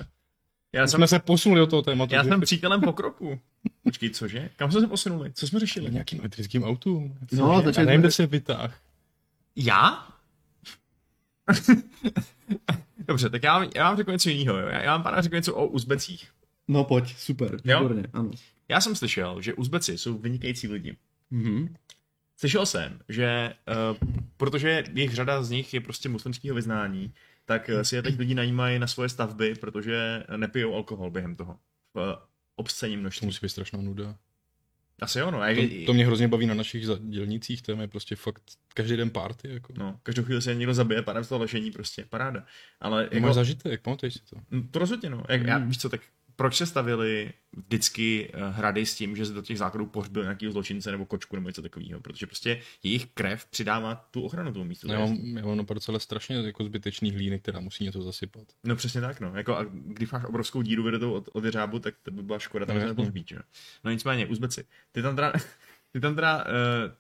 [0.75, 2.15] Já jsem, Jsme se posunuli do toho tématu.
[2.15, 3.41] já že- jsem přítelem pokroku.
[3.85, 4.51] Počkej, cože?
[4.57, 5.33] Kam jsme se posunuli?
[5.33, 5.91] Co jsme řešili?
[5.91, 7.19] nějakým elektrickým autům.
[7.33, 8.81] No, začali nevím, kde se vytáh.
[9.57, 10.09] Já?
[13.09, 14.59] Dobře, tak já, já vám řeknu něco jiného.
[14.59, 14.67] Jo?
[14.69, 16.29] Já, já vám pana řeknu něco o Uzbecích.
[16.69, 18.31] No pojď, super, výborně, ano.
[18.69, 20.97] Já jsem slyšel, že Uzbeci jsou vynikající lidi.
[21.31, 21.75] Mhm.
[22.37, 23.55] Slyšel jsem, že
[23.93, 27.13] uh, protože jejich řada z nich je prostě muslimského vyznání,
[27.45, 31.59] tak uh, si je teď lidi najímají na svoje stavby, protože nepijou alkohol během toho.
[31.95, 32.15] V uh,
[32.57, 33.27] obscením To množství.
[33.27, 34.17] musí být strašná nuda.
[35.01, 35.39] Asi jo, no.
[35.39, 38.43] To, to mě hrozně baví na našich dělnicích, tam je prostě fakt
[38.75, 39.73] každý den party, jako.
[39.77, 42.45] No, každou chvíli se někdo zabije, pane z toho lešení, prostě, paráda.
[42.81, 43.15] Ale Jako...
[43.15, 44.37] jako, Máš zažitek, pamatuješ si to?
[44.51, 45.25] No, To rozhodně, no.
[45.29, 46.01] Jak, já, víš co, tak
[46.37, 50.51] proč se stavili vždycky eh, hrady s tím, že se do těch základů pohřbil nějaký
[50.51, 52.01] zločince nebo kočku nebo něco takového?
[52.01, 54.93] Protože prostě jejich krev přidává tu ochranu tomu místu.
[54.93, 58.43] Já mám, já mám na parcele strašně jako zbytečný hlíny, která musí něco zasypat.
[58.65, 59.37] No přesně tak, no.
[59.37, 62.67] Jako, a když máš obrovskou díru vedetou od, od jeřábu, tak to by byla škoda
[62.67, 63.35] tam No, že?
[63.35, 63.41] jo.
[63.85, 65.33] No nicméně, Uzbeci, ty tam teda,
[65.93, 66.51] ty tam teda uh,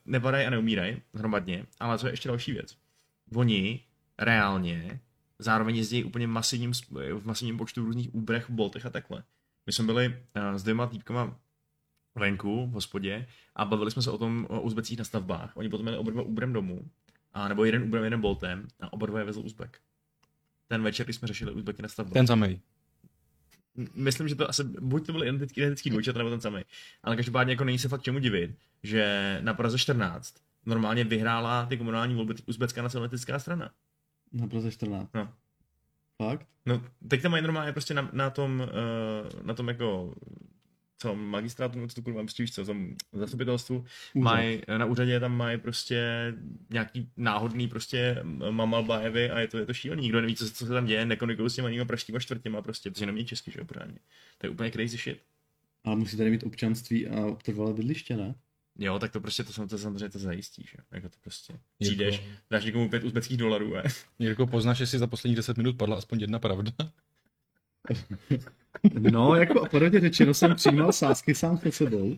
[0.07, 2.77] nepadají a neumírají hromadně, ale co je ještě další věc.
[3.35, 3.81] Oni
[4.19, 5.01] reálně
[5.43, 9.23] zároveň jezdí úplně masivním, sp- v masivním počtu různých úbrech, boltech a takhle.
[9.67, 11.37] My jsme byli uh, s dvěma týpkama
[12.15, 13.27] venku v hospodě
[13.57, 15.57] a bavili jsme se o tom o Uzbecích na stavbách.
[15.57, 16.89] Oni potom měli oba dva úbrem domů,
[17.33, 19.81] a nebo jeden úbrem, jeden boltem a oba dva je vezl Uzbek.
[20.69, 22.13] Ten večer, když jsme řešili Uzbeky na stavbách.
[22.13, 22.61] Ten samej.
[23.77, 26.63] M- Myslím, že to asi, buď to byl identický, identický dvojčata, nebo ten samý.
[27.03, 28.51] Ale každopádně jako není se fakt čemu divit,
[28.83, 30.35] že na Praze 14
[30.67, 33.71] normálně vyhrála ty komunální volby uzbecká nacionalistická strana.
[34.33, 35.11] Na Praze 14.
[35.15, 35.29] No.
[36.17, 36.47] Fakt?
[36.67, 38.69] No, teď tam mají normálně prostě na, na tom,
[39.35, 40.15] uh, na tom jako
[41.03, 45.37] co magistrátu, nebo co to kurva, prostě víš co, tom zastupitelstvu, mají, na úřadě tam
[45.37, 46.33] mají prostě
[46.71, 50.73] nějaký náhodný prostě mamalbajevy a je to, je to šílený, nikdo neví, co, co se
[50.73, 53.67] tam děje, nekonikují s těma jinými pražskýma čtvrtěma prostě, protože nemějí český, že jo.
[54.39, 55.23] To je úplně crazy shit.
[55.85, 58.35] Ale musí tady mít občanství a trvalé bydliště, ne?
[58.79, 60.77] Jo, tak to prostě to, to samozřejmě to zajistí, že?
[60.93, 61.53] Jako to prostě.
[61.53, 61.69] Jirko.
[61.79, 63.83] Přijdeš, dáš někomu pět uzbeckých dolarů, a
[64.19, 66.73] Jirko, poznáš, jestli za posledních 10 minut padla aspoň jedna pravda?
[68.99, 72.17] No, jako poradě řečeno jsem přijímal sázky sám se sebou.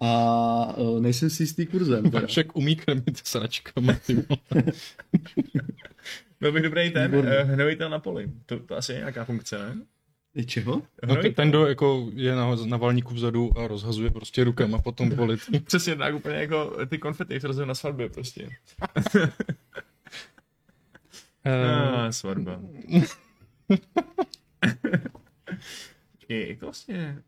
[0.00, 2.10] A uh, nejsem si jistý kurzem.
[2.10, 2.26] teda.
[2.26, 4.24] Však umí krmit sračkama, ty.
[6.40, 8.30] Byl bych dobrý ten uh, hnojitel na poli.
[8.46, 9.76] To, to asi je nějaká funkce, ne?
[10.34, 10.82] Je Čeho?
[11.06, 15.40] No, ten, kdo jako je na, na valníku vzadu a rozhazuje prostě rukama potom polit.
[15.64, 18.48] Přesně tak, úplně jako ty konfety, které jsou na svatbě prostě.
[18.84, 19.26] Uh,
[21.44, 22.60] Ah, svatba.
[26.12, 27.22] Počkej, jak to vlastně,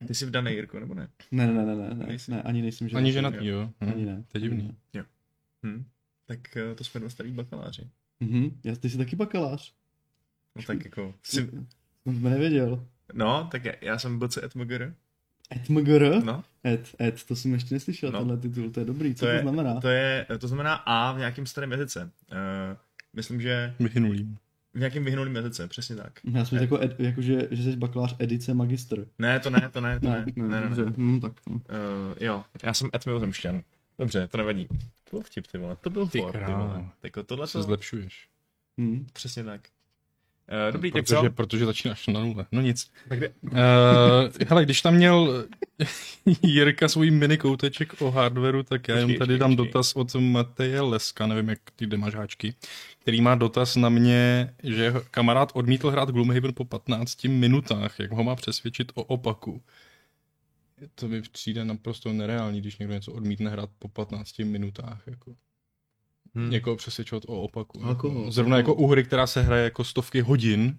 [0.00, 1.08] uh, ty jsi vdaný, Jirko, nebo ne?
[1.30, 3.04] Ne, ne, ne, ne, ne, ne ani nejsem ženatý.
[3.04, 3.70] ani ženatý, jo.
[3.80, 4.24] Ani Hm, ne.
[4.28, 4.76] To je divný.
[5.66, 5.84] Hm.
[6.26, 6.38] Tak
[6.70, 7.90] uh, to jsme dva starý bakaláři.
[8.20, 9.74] Mhm, já, ty jsi taky bakalář.
[10.56, 11.50] No tak jako, si,
[12.02, 12.84] Jsem to nevěděl.
[13.12, 14.94] no, tak já, já jsem BC Etmgr.
[15.56, 16.24] Etmgr?
[16.24, 18.18] No, Ed, Ed, to jsem ještě neslyšel, No.
[18.18, 19.80] tenhle titul, to je dobrý, co To to, je- znamená?
[19.80, 22.10] to je, to znamená A v nějakém starém jazyce.
[22.32, 22.76] Uh,
[23.12, 24.38] myslím, že Vyhynulým.
[24.74, 26.20] v nějakém vyhnulém jazyce, přesně tak.
[26.32, 29.06] Já jsem jako, ed, jako že, že jsi bakalář edice magistr.
[29.18, 30.66] Ne, to ne, to ne, to ne, ne, ne, ne.
[30.68, 31.32] dobře, hm, tak.
[31.48, 31.56] Uh,
[32.20, 33.62] jo, já jsem etmilozemšťan.
[33.98, 34.68] Dobře, to nevadí.
[35.10, 35.76] To byl vtip, ty vole.
[35.80, 36.84] To byl Ty for, ty vole.
[37.02, 37.62] Jako tohle Se to...
[37.62, 38.28] zlepšuješ.
[38.80, 39.06] Hm.
[39.12, 39.60] Přesně tak.
[40.52, 41.30] Uh, dobrý, tak protože, co?
[41.30, 42.46] protože začínáš na nule.
[42.52, 42.90] No nic.
[43.08, 43.28] Tak kde...
[43.28, 43.52] Uh,
[44.48, 45.46] hele, když tam měl
[46.42, 51.26] Jirka svůj mini kouteček o hardwareu, tak já jim tady dám dotaz od Mateje Leska,
[51.26, 52.54] nevím, jak ty háčky,
[52.98, 58.24] který má dotaz na mě, že kamarád odmítl hrát Gloomhaven po 15 minutách, jak ho
[58.24, 59.62] má přesvědčit o opaku.
[60.94, 65.02] To mi přijde naprosto nereální, když někdo něco odmítne hrát po 15 minutách.
[65.06, 65.34] Jako.
[66.34, 66.50] Hmm.
[66.50, 67.82] Někoho přesvědčovat o opaku.
[67.88, 70.78] Jako- Zrovna jako u hry, která se hraje jako stovky hodin,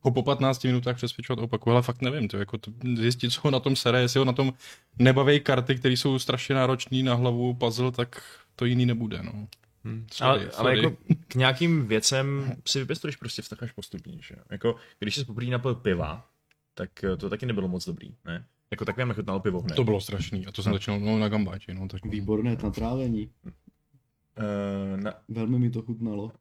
[0.00, 3.40] ho po 15 minutách přesvědčovat o opaku, ale fakt nevím, to jako to zjistit, co
[3.44, 4.52] ho na tom sere, jestli ho na tom
[4.98, 8.22] nebaví karty, které jsou strašně náročné na hlavu puzzle, tak
[8.56, 9.48] to jiný nebude, no.
[9.84, 10.06] Hmm.
[10.12, 10.78] Sorry, ale, ale sorry.
[10.78, 10.96] jako
[11.28, 14.34] k nějakým věcem si vypěstuješ prostě vztah až postupně, že?
[14.36, 14.42] jo?
[14.50, 16.26] Jako, když jsi poprvé napil piva,
[16.74, 18.44] tak eh, to taky nebylo moc dobrý, ne?
[18.70, 19.74] Jako tak nám nechutnalo pivo hned.
[19.74, 20.76] To bylo strašný a to jsem No.
[20.78, 23.30] začal no, na gambáči, no, tak Výborné na trávení.
[24.38, 26.32] Uh, na, Velmi mi to chutnalo.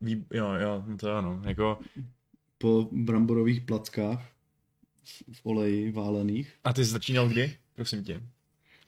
[0.00, 1.80] vý, jo, jo, no to ano, jako,
[2.58, 4.32] Po bramborových plackách
[5.32, 6.58] v oleji válených.
[6.64, 7.56] a ty jsi začínal kdy?
[7.74, 8.22] Prosím tě.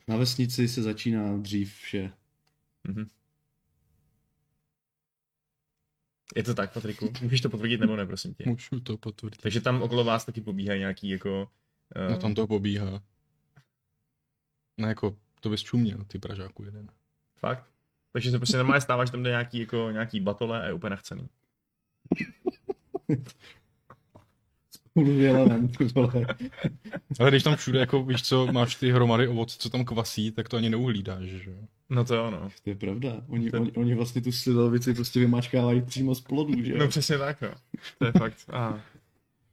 [0.09, 2.12] Na vesnici se začíná dřív vše.
[2.84, 3.09] Mhm.
[6.36, 7.12] Je to tak, Patriku?
[7.22, 8.44] Můžeš to potvrdit nebo ne, prosím tě?
[8.46, 9.42] můžu to potvrdit.
[9.42, 11.48] Takže tam okolo vás taky pobíhají nějaký jako...
[11.96, 13.02] Uh, No tam to pobíhá.
[14.78, 16.88] No jako, to bys čuměl, ty Pražáku jeden.
[17.36, 17.70] Fakt?
[18.15, 20.91] Takže se prostě normálně stává, že tam jde nějaký, jako, nějaký batole a je úplně
[20.91, 21.29] nachcený.
[27.21, 30.49] Ale když tam všude, jako víš co, máš ty hromady ovoce, co tam kvasí, tak
[30.49, 31.57] to ani neuhlídáš, že jo.
[31.91, 32.51] No to jo, no.
[32.65, 33.17] To je pravda.
[33.29, 36.79] Oni, To- oni, oni vlastně tu slidovici prostě vymačkávají přímo z plodů, že jo?
[36.79, 37.49] No přesně tak, no.
[37.99, 38.37] To je fakt.
[38.53, 38.81] A,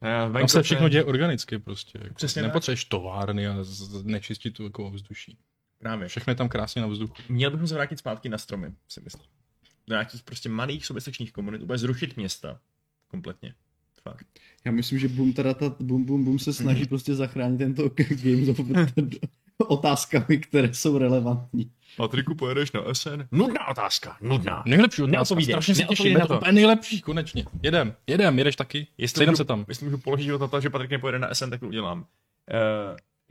[0.02, 2.00] a Tam se všechno děje organicky prostě.
[2.02, 2.14] Jako.
[2.14, 2.42] Přesně.
[2.42, 3.56] Nepotřebuješ továrny a
[4.04, 5.38] nečistit tu jako ovzduší.
[5.82, 6.08] Právě.
[6.08, 7.14] Všechno je tam krásně na vzduchu.
[7.30, 9.26] Měl bychom se vrátit zpátky na stromy, si myslím.
[9.88, 12.60] Do nějakých prostě malých soběstačných komunit, úplně zrušit města.
[13.08, 13.54] Kompletně.
[14.04, 14.28] Fakt.
[14.66, 17.90] Já myslím, že Boom, teda ta, Boom Boom Boom se snaží prostě zachránit tento
[18.24, 18.88] game zone
[19.68, 21.72] otázkami, které jsou relevantní.
[21.98, 23.24] Patriku, pojedeš na SN?
[23.32, 24.64] Nudná otázka, nudná.
[24.66, 27.46] Nejlepší otázka, Neodpovídej, strašně se těším, na je to úplně nejlepší, konečně.
[27.64, 29.66] Jedem, jedem, jedeš taky, Jestli sejdem můžu- se tam.
[29.68, 32.00] Jestli můžu položit otázku, že Patrik nepojede na SN, tak to udělám.
[32.00, 32.06] Uh,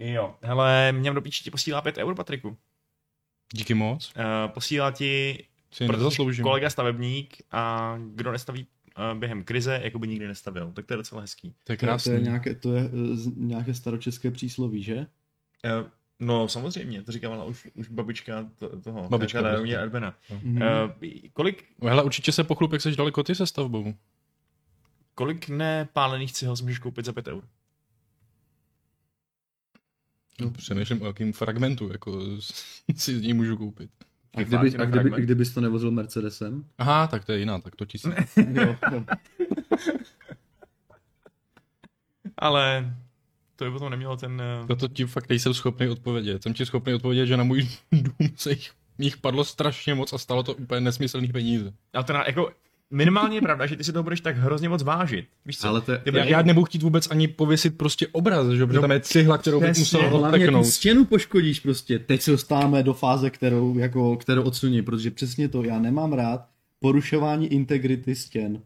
[0.01, 2.57] jo, hele, mě do píči ti posílá 5 eur, Patriku.
[3.53, 6.42] Díky moc, Uh, posílá ti si nezasloužím.
[6.42, 8.66] kolega stavebník a kdo nestaví
[9.12, 10.72] uh, během krize, jako by nikdy nestavil.
[10.72, 11.55] Tak to je docela hezký.
[11.64, 14.96] To je To, je- to je nějaké, to je z- nějaké staročeské přísloví, že?
[14.96, 15.86] Uh,
[16.22, 19.78] No samozřejmě, to říkala už, už babička to, toho, Babička, Babička prostě.
[19.78, 20.14] Arbena.
[20.42, 20.57] Mhm.
[20.62, 20.90] Uh,
[21.32, 23.94] kolik, Hele, určitě se pochlup, jak seš daleko ty se stavbou.
[25.14, 27.44] kolik nepálených cihel si můžeš koupit za 5 eur?
[30.41, 32.20] No, přemýšlím o jakým fragmentu, jako
[32.97, 33.91] si z ní můžu koupit.
[34.34, 36.64] A, kdyby, a kdyby, kdybys to nevozil Mercedesem?
[36.78, 38.12] Aha, tak to je jiná, tak to tisíc.
[38.36, 39.05] jo, jo.
[42.38, 42.95] Ale
[43.57, 44.43] to by potom nemělo ten...
[44.62, 46.43] eh, Toto ti fakt nejsem schopný odpovědět.
[46.43, 50.18] Jsem ti schopný odpovědět, že na můj dům se jich, jich padlo strašně moc a
[50.18, 51.72] stalo to úplně nesmyslných peníze.
[51.93, 52.51] Ale to na, jako,
[52.91, 55.26] minimálně je pravda, že ty si toho budeš tak hrozně moc vážit.
[55.47, 55.68] Víš co?
[55.68, 58.66] Ale to, ty Já, já nebudu chtít vůbec ani pověsit prostě obraz, že?
[58.66, 61.99] protože No, tam je cihla, kterou bych musel Hlavně tu stěnu poškodíš prostě.
[61.99, 66.47] Teď se dostáváme do fáze, kterou, jako, kterou odsuní, protože přesně to, já nemám rád
[66.80, 68.61] porušování integrity stěn.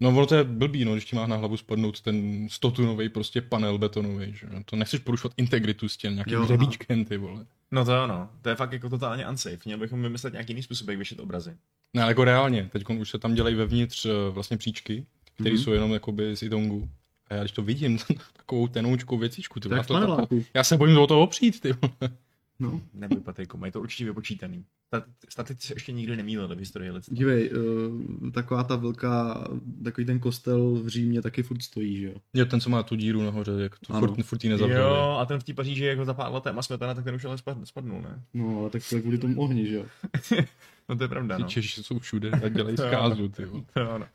[0.00, 3.08] No ono to je blbý, no, když ti má na hlavu spadnout ten 100 tunový
[3.08, 4.46] prostě panel betonový, že?
[4.64, 6.46] To nechceš porušovat integritu stěn, nějakým Jo, aha.
[6.46, 7.46] hřebíčkem, ty vole.
[7.70, 8.28] No to jo, no.
[8.42, 9.56] To je fakt jako totálně unsafe.
[9.64, 11.56] Měl bychom vymyslet nějaký jiný způsob, jak vyšet obrazy.
[11.94, 15.58] Ne, ale jako reálně, teď už se tam dělají vevnitř eh, vlastně příčky, které Mhm.
[15.58, 16.88] jsou jenom jakoby z itongu.
[17.28, 17.98] A já když to vidím,
[18.36, 21.72] takovou tenoučkou věcičku, ty Tak v to, to, já se bojím do toho opřít, ty
[21.72, 22.16] vole.
[22.58, 22.80] No.
[22.94, 24.64] Neboj, Patriku, mají to určitě vypočítaný.
[24.94, 27.14] Stat- Statistici se ještě nikdy nemýlili v historii lidstva.
[27.16, 29.48] Dívej, uh, taková ta velká,
[29.84, 32.14] takový ten kostel v Římě taky furt stojí, že jo?
[32.34, 34.06] Jo, ten, co má tu díru nahoře, jak to Ano.
[34.06, 34.80] furt, furt jí nezavřeli.
[34.80, 37.58] Jo, a ten v té Paříži, jako zapálila téma smetana, tak ten už ale spad,
[37.64, 38.22] spadnul, ne?
[38.34, 39.84] No, ale tak to je kvůli tomu ohni, že jo?
[40.88, 41.48] No to je pravda, Ty no.
[41.48, 43.42] Češi jsou všude a dělají zkázu, ty.
[43.42, 44.06] Jo, no.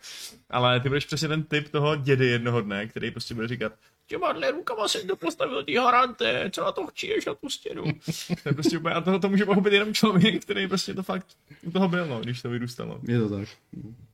[0.49, 3.73] Ale ty budeš přesně ten typ toho dědy jednoho dne, který prostě bude říkat,
[4.09, 7.83] těma rukama jsem to postavil ty harante, co na to chceš na tu stěnu.
[8.43, 11.27] to je prostě úplně, a toho to může pochopit jenom člověk, který prostě to fakt
[11.63, 12.99] u toho byl, no, když to vyrůstalo.
[13.07, 13.47] Je to tak.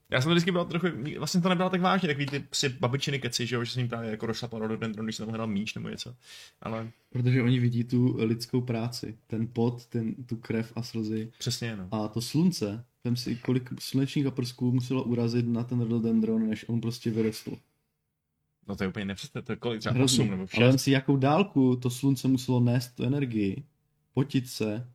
[0.10, 0.88] Já jsem to vždycky byl trochu,
[1.18, 3.90] vlastně to nebylo tak vážně, takový ty psi babičiny keci, že, jo, že jsem jim
[3.90, 6.16] právě jako rozšlapal rododendron, když jsem tam hledal míč nebo něco.
[6.62, 11.32] Ale Protože oni vidí tu lidskou práci, ten pot, ten, tu krev a slzy.
[11.38, 11.88] přesně, no.
[11.92, 16.82] A to slunce, vem si, kolik slunečních aprsků muselo urazit na ten rhododendron, než on
[16.82, 17.58] prostě vyrostl.
[18.68, 20.20] No to je úplně nepředstav, to je kolik, třeba Hrozný.
[20.24, 20.82] 8 nebo Ale vem 6.
[20.84, 23.64] si, jakou dálku to slunce muselo nést tu energii,
[24.14, 24.88] potit se,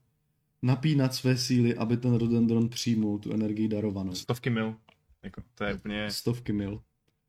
[0.62, 4.14] napínat své síly, aby ten rhododendron přijmul tu energii darovanou.
[4.14, 4.74] Stovky mil.
[5.22, 6.82] Jako, to je úplně, Stovky mil.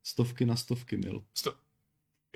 [0.03, 1.23] Stovky na stovky mil.
[1.33, 1.53] sto,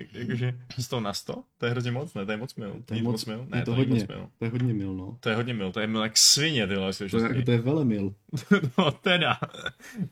[0.00, 1.44] jak- jakože 100 na 100?
[1.58, 2.24] To je hrozně moc, ne?
[2.26, 2.72] To je moc mil.
[2.72, 3.38] To To je je moc- moc mil?
[3.38, 3.94] je Ne, to to, není hodně.
[4.00, 4.28] moc mil.
[4.38, 5.16] To je hodně mil, no.
[5.20, 7.58] To je hodně mil, to je mil jak svině, tyhle, To je, to to je
[7.60, 8.14] velemil.
[8.78, 9.40] No teda.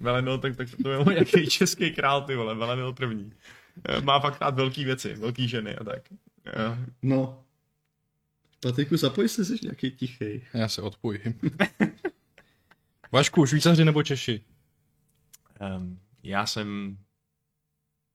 [0.00, 3.32] Velemil, tak, tak to je nějaký český král, ty vole, Velemil první.
[4.02, 6.02] Má fakt rád velký věci, velký ženy a tak.
[6.46, 7.44] Eh, No.
[8.60, 10.46] Patriku, zapoj se, jsi nějaký tichej.
[10.54, 11.40] Já se odpojím.
[13.12, 14.44] Vašku, Švýcaři nebo Češi?
[15.76, 16.98] Um, já jsem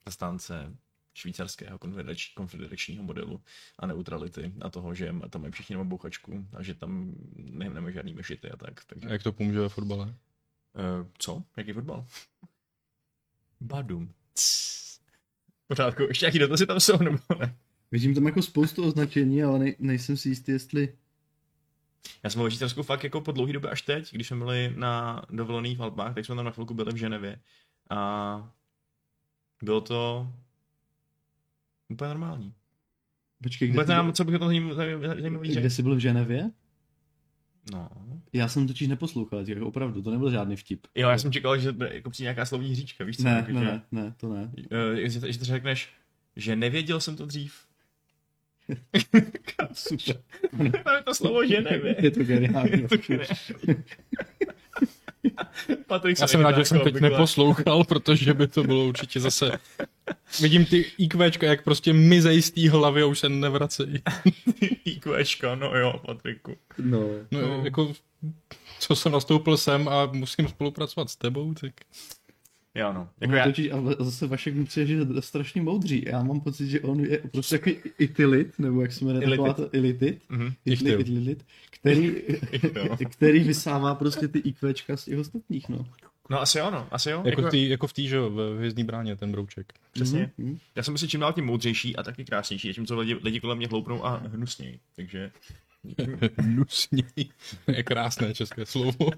[0.06, 0.76] zastánce
[1.14, 3.42] švýcarského konfederač, konfederačního modelu
[3.80, 7.94] a neutrality a toho, že tam mají všichni nebo bouchačku a že tam ne, nemají
[7.94, 8.86] žádný mešity a tak.
[8.86, 10.06] Takže, A jak to pomůže ve fotbale?
[10.06, 10.14] uh,
[11.18, 11.44] co?
[11.58, 12.06] Jaký fotbal?
[13.62, 14.14] Badum.
[14.34, 14.89] Cs.
[15.70, 17.56] Pořádku, ještě nějaký dotazy tam jsou, nebo ne?
[17.92, 20.94] Vidím tam jako spoustu označení, ale nej, nejsem si jistý, jestli...
[22.24, 24.74] Já jsem byl ve Švýcarsku fakt jako po dlouhé době až teď, když jsme byli
[24.76, 27.40] na dovolených v Alpách, tak jsme tam na chvilku byli v Ženevě.
[27.90, 28.52] A
[29.64, 30.34] bylo to
[31.90, 32.54] úplně normální.
[33.44, 36.52] Počkej, kde, Vůbec nám, co bych o tom zajímavý, kde jsi byl v Ženevě?
[37.74, 37.90] No.
[38.34, 40.88] Já jsem totiž neposlouchal, jako opravdu, to nebyl žádný vtip.
[40.96, 43.24] Jo, já jsem čekal, že jako přijde nějaká slovní hříčka, víš co?
[43.24, 44.52] Ne, jako, ne, že, ne, ne, to ne.
[44.72, 45.90] eh, že, že to řekneš,
[46.36, 47.54] že nevěděl jsem to dřív.
[49.74, 50.22] Super.
[50.84, 51.96] Tam je to slovo Ženevě.
[52.00, 52.72] Je to geniální.
[52.82, 53.84] Je to geniální.
[55.88, 57.10] Patrik se Já jsem rád, že jsem teď obvykle.
[57.10, 59.52] neposlouchal, protože by to bylo určitě zase...
[60.42, 63.94] Vidím ty IQčka, jak prostě mizej z té hlavy a už se nevracejí.
[64.86, 66.58] IQčko, no jo, Patriku.
[66.78, 67.00] No.
[67.32, 67.62] No, No.
[67.64, 67.94] jako,
[68.80, 71.74] co jsem nastoupil sem a musím spolupracovat s tebou, tak...
[72.80, 73.10] Jo, no.
[73.22, 76.04] Jako No, já, totiž, a zase Vašek mi přijde, že je strašně moudří.
[76.08, 79.46] Já mám pocit, že on je prostě takový itilit, nebo jak se jmenuje Ilitit.
[79.46, 80.54] taková to ilitit, Mhm.
[80.66, 82.16] Itilit, který,
[83.10, 85.86] který vysává prostě ty IQčka z těch ostatních, no.
[86.32, 87.24] No asi jo, no, asi jo.
[87.26, 89.74] Jako, tý, jako v té, že jo, v Hvězdný bráně, ten brouček.
[89.92, 90.32] Přesně.
[90.38, 90.58] Mhm, mhm.
[90.76, 93.58] Já jsem si čím dál tím moudřejší a taky krásnější, tím co lidi, lidi kolem
[93.58, 94.80] mě hloupnou a hnusněji.
[94.96, 95.32] Takže
[96.38, 97.06] Hnusný.
[97.68, 99.10] je krásné české slovo.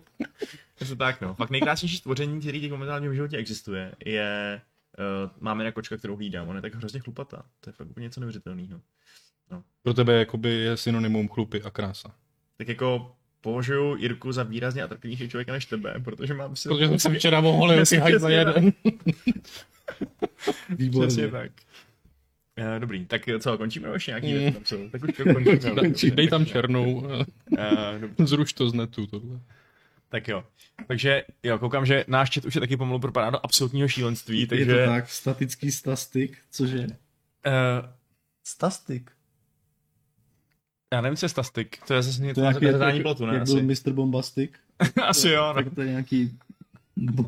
[0.81, 1.35] je to tak, no.
[1.35, 4.61] Fakt nejkrásnější stvoření, který teď momentálně v životě existuje, je
[4.99, 6.47] uh, máme na kočka, kterou hlídám.
[6.47, 7.43] Ona je tak hrozně chlupatá.
[7.59, 8.81] To je fakt úplně něco neuvěřitelného.
[9.83, 12.15] Pro tebe jakoby je synonymum chlupy a krása.
[12.57, 16.69] Tak jako považuji Jirku za výrazně atraktivnější člověka než tebe, protože mám si...
[16.69, 18.73] Protože jsem se včera mohl Přesně hajt za jeden.
[20.65, 21.27] Přesně Výborně.
[21.27, 21.51] tak.
[22.61, 24.65] Uh, dobrý, tak co, končíme nebo ještě nějaký Mm.
[24.65, 24.89] jsou?
[24.89, 25.75] Tak už to končíme.
[25.79, 26.15] Končíme.
[26.15, 29.39] Dej tam černou, Uh, zruš to z netu, tohle.
[30.09, 30.43] Tak jo.
[30.87, 34.47] Takže jo, koukám, že náš chat už je taky pomalu propadá do absolutního šílenství, Je
[34.47, 34.65] takže...
[34.85, 36.79] to tak, statický stastik, cože?
[36.87, 37.89] Uh,
[38.43, 39.11] Stastik.
[40.93, 41.77] já nevím, co je stastik.
[41.87, 43.33] To je zase To je něco nějaký, jak, zadání jak, plotu, ne?
[43.33, 43.93] jak byl Asi, Mr.
[43.93, 44.51] Bombastic.
[45.03, 45.53] asi jo, no.
[45.53, 46.37] Tak to je nějaký.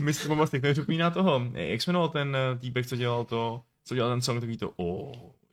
[0.00, 0.28] Mr.
[0.28, 1.50] Bombastic, to připomíná toho.
[1.54, 4.70] Jak se jmenoval ten eh, týpek, co dělal to, co dělal ten song, takový to
[4.76, 5.12] Oh,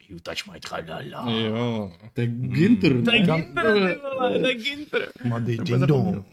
[0.10, 1.32] you touch my tralala.
[1.32, 1.92] Jo.
[2.14, 3.20] To je Ginter, To je?
[3.20, 5.10] Ginter, ty vole, to je Ginter.
[5.26, 5.58] Mady.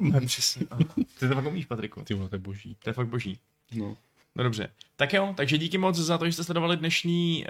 [0.01, 0.66] Ne, Přesně.
[1.18, 2.03] Ty to fakt umíš, Patriku.
[2.05, 2.76] Ty vole, to je boží.
[2.82, 3.38] To je fakt boží.
[3.74, 3.97] No.
[4.36, 4.68] No dobře.
[4.97, 7.47] Tak jo, takže díky moc za to, že jste sledovali dnešní,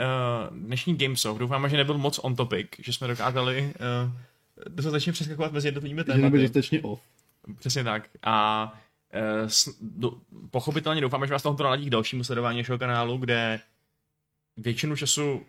[0.50, 1.40] uh, dnešní Gamesoft.
[1.40, 3.72] Doufám, že nebyl moc on topic, že jsme dokázali
[4.06, 4.12] uh,
[4.68, 6.22] dostatečně přeskakovat mezi jednotlivými Že tématy.
[6.22, 7.00] nebyl dostatečně off.
[7.58, 8.08] Přesně tak.
[8.22, 8.72] A
[9.42, 10.12] uh, s, do,
[10.50, 13.60] pochopitelně doufám, že vás tohoto naladí k dalšímu sledování našeho kanálu, kde
[14.56, 15.42] většinu času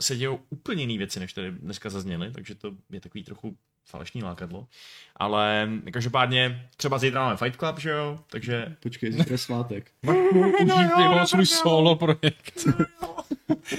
[0.00, 4.22] se dějou úplně jiné věci, než tady dneska zazněly, takže to je takový trochu falešný
[4.22, 4.68] lákadlo.
[5.16, 8.18] Ale každopádně třeba zítra máme Fight Club, že jo?
[8.30, 9.90] Takže Počkej, zítra je svátek.
[10.02, 10.18] Užij
[10.68, 12.66] jo, ty no, svůj solo projekt.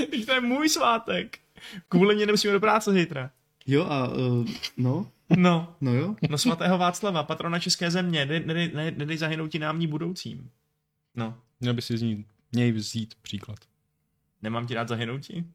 [0.09, 1.39] Teď to je můj svátek.
[1.89, 3.31] Kvůli mě nemusíme do práce zítra.
[3.65, 6.15] Jo a, uh, no, No, no jo.
[6.29, 10.49] no svatého Václava, patrona České země, nedej, nedej, nedej, zahynout ti námní budoucím.
[11.15, 12.25] No, Měl by si z ní
[12.55, 13.59] něj vzít příklad.
[14.41, 15.45] Nemám ti rád zahynoutí?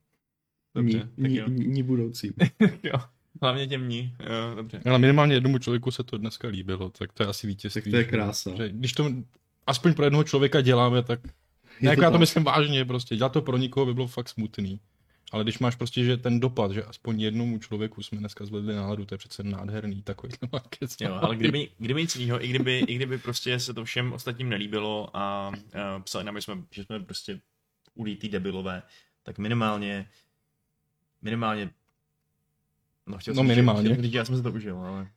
[0.75, 1.49] Dobře, Ní, tak ní, jo.
[1.49, 2.35] ní budoucí.
[2.83, 2.95] jo.
[3.43, 4.15] Hlavně těm ní.
[4.21, 4.83] Jo, dobře.
[4.87, 7.83] Ale minimálně jednomu člověku se to dneska líbilo, tak to je asi vítězství.
[7.83, 8.51] Tak to je krása.
[8.57, 9.11] Že když to
[9.67, 11.21] aspoň pro jednoho člověka děláme, tak
[11.81, 12.21] ne, jako to já to tak.
[12.21, 14.81] myslím vážně, prostě dělat to pro nikoho by bylo fakt smutný.
[15.33, 19.05] Ale když máš prostě, že ten dopad, že aspoň jednomu člověku jsme dneska zvedli náladu,
[19.05, 20.91] to je přece nádherný takový market.
[21.01, 24.49] Jo, ale kdyby, kdyby nic jiného, i kdyby, i kdyby prostě se to všem ostatním
[24.49, 27.41] nelíbilo a uh, psali nám, že jsme, že jsme prostě
[27.95, 28.83] ulítý debilové,
[29.23, 30.07] tak minimálně,
[31.23, 31.71] minimálně,
[33.07, 33.81] no chtěl No, jsem říct, minimálně.
[33.81, 35.09] chtěl jsem říct, já jsem se to užil, ale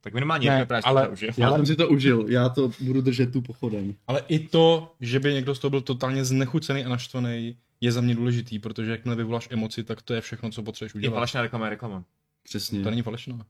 [0.00, 1.30] tak minimálně Ne, právě ale- ale, to užil.
[1.36, 3.94] Já Ale- jsem si to užil, já to budu držet tu pochodeň.
[4.06, 8.00] Ale i to, že by někdo z toho byl totálně znechucený a naštvaný, je za
[8.00, 11.14] mě důležitý, protože jakmile vyvoláš emoci, tak to je všechno, co potřebuješ I udělat.
[11.14, 12.04] falešná reklama je reklama.
[12.42, 12.82] Přesně.
[12.82, 13.46] To není falešná.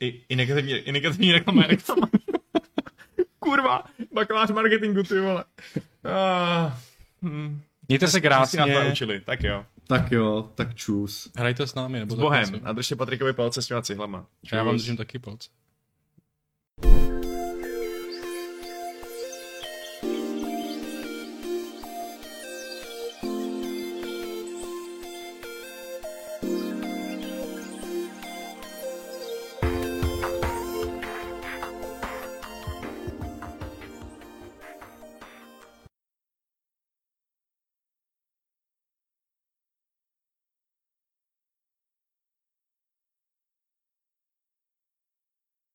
[0.00, 2.08] I, i, negativní, i negativní reklama je reklama.
[3.38, 5.44] Kurva, bakalář marketingu, ty vole.
[6.04, 6.72] Uh,
[7.30, 7.60] hm.
[7.88, 8.58] Mějte se krásně,
[9.24, 9.64] tak jo.
[9.86, 11.30] Tak jo, tak čus.
[11.36, 11.98] hrajte s námi.
[11.98, 12.60] Nebo S Bohem.
[12.64, 14.26] A držte Patrikovi palce s těma cihlama.
[14.52, 14.82] Já vám Čus.
[14.82, 15.48] držím taky palce.